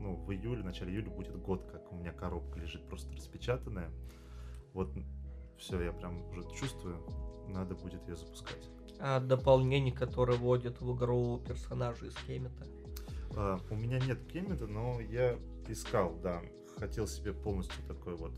[0.00, 3.90] ну, в июле, в начале июля будет год, как у меня коробка лежит просто распечатанная.
[4.72, 4.90] Вот
[5.58, 7.02] все, я прям уже чувствую,
[7.48, 8.68] надо будет ее запускать.
[9.00, 12.66] А дополнение, которое вводит в игру персонажей из Кемета.
[13.36, 15.36] А, у меня нет Кемета, но я
[15.68, 16.42] искал, да.
[16.78, 18.32] Хотел себе полностью такой вот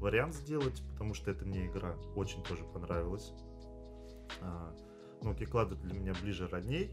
[0.00, 3.32] вариант сделать, потому что эта мне игра очень тоже понравилась.
[4.40, 4.74] А,
[5.22, 6.90] ну, Киклады для меня ближе родней.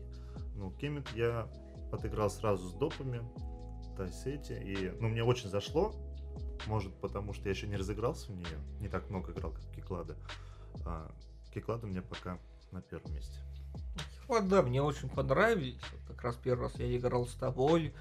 [0.55, 1.47] Ну, Кемет я
[1.91, 3.21] отыграл сразу с допами,
[4.01, 5.93] Тайсете, и, ну, мне очень зашло.
[6.65, 8.57] Может, потому что я еще не разыгрался в нее.
[8.79, 10.15] Не так много играл, как Киклады.
[10.85, 11.11] А,
[11.53, 12.39] Киклады у меня пока
[12.71, 13.37] на первом месте.
[14.27, 15.79] Вот да, мне очень понравились.
[16.07, 17.93] Как раз первый раз я играл с тобой,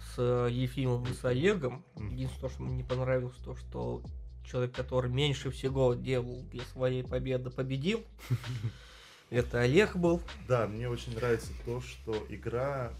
[0.00, 1.84] с э, Ефимом и с Олегом.
[1.96, 4.02] Единственное, что мне не понравилось, то, что
[4.44, 8.02] человек, который меньше всего делал для своей победы, победил.
[9.30, 10.20] Это Олег был.
[10.48, 12.92] Да, мне очень нравится то, что игра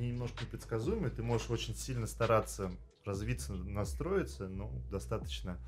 [0.00, 1.10] немножко непредсказуемая.
[1.10, 2.70] Ты можешь очень сильно стараться
[3.04, 5.58] развиться, настроиться, но достаточно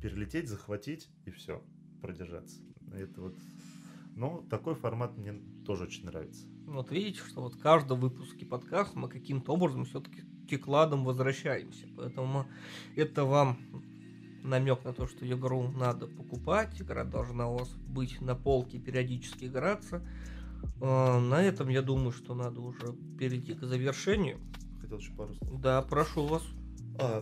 [0.00, 1.62] перелететь, захватить и все,
[2.00, 2.60] продержаться.
[2.94, 3.34] Это вот
[4.14, 6.46] Но такой формат мне тоже очень нравится.
[6.66, 11.86] Вот видите, что вот в каждом выпуске подкаста мы каким-то образом все-таки к кладам возвращаемся.
[11.96, 12.46] Поэтому
[12.96, 13.58] это вам
[14.42, 19.44] намек на то, что игру надо покупать, игра должна у вас быть на полке, периодически
[19.44, 20.02] играться.
[20.80, 24.38] А, на этом, я думаю, что надо уже перейти к завершению.
[24.80, 25.60] Хотел еще пару слов.
[25.60, 26.42] Да, прошу вас.
[27.00, 27.20] А,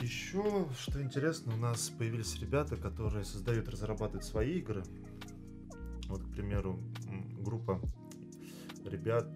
[0.00, 4.82] еще, что интересно, у нас появились ребята, которые создают, разрабатывают свои игры.
[6.08, 6.78] Вот, к примеру,
[7.40, 7.80] группа
[8.84, 9.26] ребят,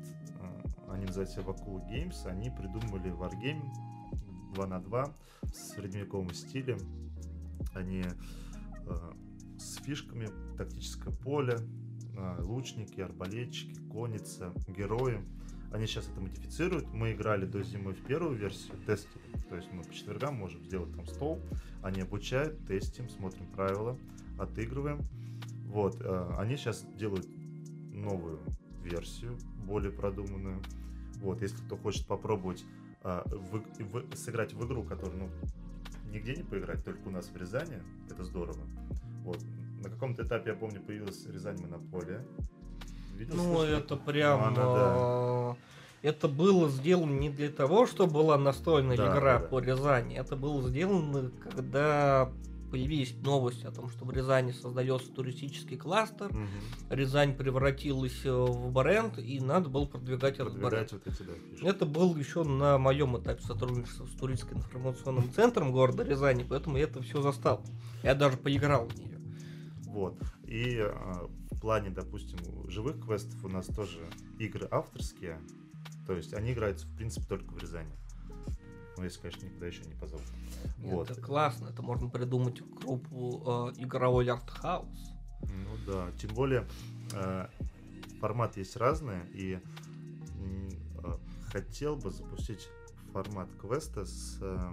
[0.40, 3.62] а, они называются Вакула Games, они придумали Wargame
[4.54, 6.76] 2 на 2 в средневековом стиле.
[7.74, 9.12] Они э,
[9.58, 11.56] с фишками, тактическое поле,
[12.38, 15.20] лучники, арбалетчики, конница, герои.
[15.72, 16.92] Они сейчас это модифицируют.
[16.92, 19.22] Мы играли до зимы в первую версию, тестили.
[19.48, 21.40] То есть мы по четвергам можем сделать там стол.
[21.82, 23.96] Они обучают, тестим, смотрим правила,
[24.38, 25.00] отыгрываем.
[25.66, 27.28] Вот, э, они сейчас делают
[27.92, 28.40] новую
[28.82, 30.60] версию, более продуманную.
[31.18, 32.64] Вот, если кто хочет попробовать
[33.04, 35.30] э, в, в, сыграть в игру, которую, ну,
[36.10, 38.60] нигде не поиграть, только у нас в Рязани, это здорово.
[39.22, 39.38] Вот,
[39.80, 42.24] на каком-то этапе, я помню, появилась Рязань Монополия.
[43.16, 43.78] Видел, ну, слышал?
[43.78, 44.40] это прям...
[44.40, 45.56] Ну, она, да.
[46.02, 49.46] Это было сделано не для того, чтобы была настольная да, игра да, да.
[49.46, 50.16] по Рязани.
[50.16, 52.32] Это было сделано, когда
[52.70, 56.46] появились новости о том, что в Рязани создается туристический кластер, угу.
[56.88, 60.92] Рязань превратилась э, в бренд, и надо было продвигать, продвигать этот бренд.
[60.92, 61.22] Вот эти,
[61.62, 66.76] да, Это был еще на моем этапе сотрудничества с туристским информационным центром города Рязани, поэтому
[66.76, 67.62] я это все застал.
[68.02, 69.09] Я даже поиграл в нее.
[69.90, 70.16] Вот.
[70.44, 72.38] И э, в плане, допустим,
[72.70, 75.40] живых квестов у нас тоже игры авторские,
[76.06, 77.92] то есть они играются, в принципе, только в Рязани.
[78.96, 80.26] Ну, если, конечно, никуда еще не позовут.
[80.78, 81.10] Вот.
[81.10, 85.12] Это классно, это можно придумать группу э, игровой артхаус.
[85.42, 86.66] Ну да, тем более
[87.14, 87.48] э,
[88.20, 91.12] формат есть разный, и э,
[91.46, 92.68] хотел бы запустить
[93.12, 94.72] формат квеста с, э,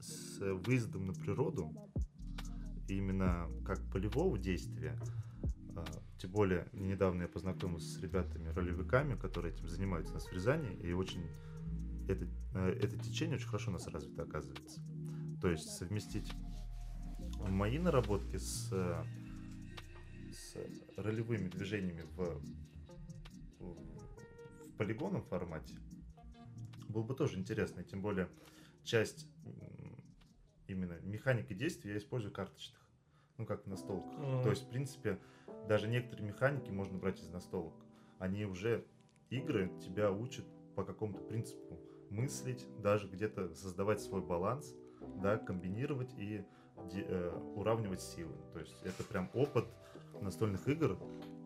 [0.00, 1.72] с выездом на природу,
[2.88, 4.98] именно как полевого действия.
[5.74, 5.84] Э,
[6.18, 11.26] тем более, недавно я познакомился с ребятами-ролевиками, которые этим занимаются в Рязани, и очень
[12.08, 14.80] это, э, это течение очень хорошо у нас развито оказывается.
[15.40, 16.32] То есть совместить
[17.48, 18.68] мои наработки с,
[20.30, 20.56] с
[20.96, 22.40] ролевыми движениями в,
[23.58, 25.74] в полигонном формате
[26.88, 27.80] было бы тоже интересно.
[27.80, 28.28] И тем более
[28.84, 29.26] часть
[30.72, 32.78] именно механики действия я использую карточных.
[33.38, 34.12] Ну, как в настолках.
[34.18, 34.42] Mm.
[34.42, 35.18] То есть, в принципе,
[35.68, 37.74] даже некоторые механики можно брать из настолок.
[38.18, 38.84] Они уже,
[39.30, 40.44] игры тебя учат
[40.74, 44.74] по какому-то принципу мыслить, даже где-то создавать свой баланс,
[45.22, 46.44] да, комбинировать и
[46.92, 48.34] э, уравнивать силы.
[48.52, 49.66] То есть это прям опыт
[50.20, 50.98] настольных игр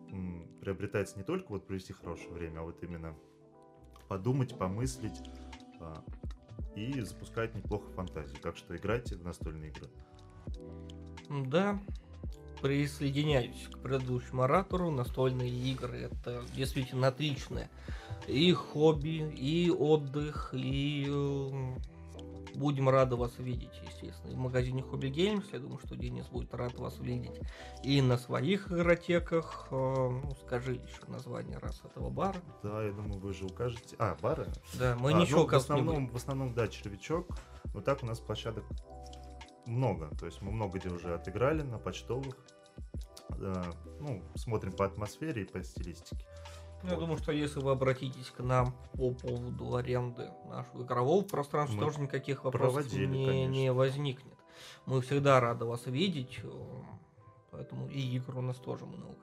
[0.09, 3.15] м, приобретается не только вот провести хорошее время, а вот именно
[4.07, 5.21] подумать, помыслить
[5.79, 5.93] э,
[6.77, 8.37] и запускать неплохо фантазию.
[8.41, 9.89] Так что играйте в настольные игры.
[11.29, 11.79] Да,
[12.61, 14.91] присоединяюсь к предыдущему оратору.
[14.91, 17.69] Настольные игры это действительно отличное
[18.27, 21.75] и хобби, и отдых, и э,
[22.55, 23.71] будем рады вас видеть,
[24.01, 24.33] естественно.
[24.33, 27.39] в магазине Hobby Games, я думаю, что Денис будет рад вас видеть.
[27.83, 32.41] И на своих игротеках, э, ну, скажи еще название раз этого бара.
[32.63, 33.95] Да, я думаю, вы же укажете.
[33.99, 34.47] А, бары?
[34.73, 37.27] Да, мы а, ничего ну, в основном, в основном, да, червячок.
[37.73, 38.63] Но так у нас площадок
[39.65, 40.09] много.
[40.17, 42.35] То есть мы много где уже отыграли на почтовых.
[43.39, 43.63] Э,
[43.99, 46.25] ну, смотрим по атмосфере и по стилистике.
[46.83, 51.75] Ну, я думаю, что если вы обратитесь к нам по поводу аренды нашего игрового пространства,
[51.75, 54.33] Мы тоже никаких вопросов не, не возникнет.
[54.85, 56.49] Мы всегда рады вас видеть, э,
[57.51, 59.17] поэтому и игр у нас тоже много.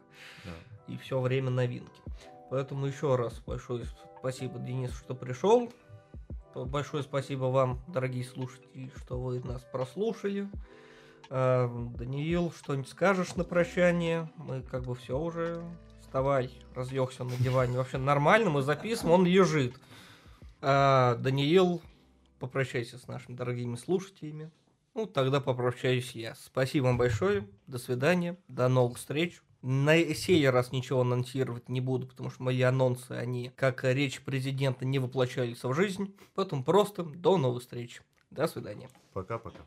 [0.44, 0.50] Да.
[0.92, 2.02] И все время новинки.
[2.50, 3.84] Поэтому еще раз большое
[4.18, 5.72] спасибо, Денис, что пришел.
[6.54, 10.48] Большое спасибо вам, дорогие слушатели, что вы нас прослушали.
[11.30, 14.30] Э, Даниил, что-нибудь скажешь на прощание?
[14.36, 15.64] Мы как бы все уже
[16.14, 17.76] вставай, разлегся на диване.
[17.76, 19.74] Вообще нормально, мы записываем, он лежит.
[20.60, 21.82] А, Даниил,
[22.38, 24.52] попрощайся с нашими дорогими слушателями.
[24.94, 26.36] Ну, тогда попрощаюсь я.
[26.36, 27.48] Спасибо вам большое.
[27.66, 28.36] До свидания.
[28.46, 29.42] До новых встреч.
[29.60, 34.84] На сей раз ничего анонсировать не буду, потому что мои анонсы, они, как речь президента,
[34.84, 36.14] не воплощались в жизнь.
[36.36, 38.02] Поэтому просто до новых встреч.
[38.30, 38.88] До свидания.
[39.14, 39.62] Пока-пока.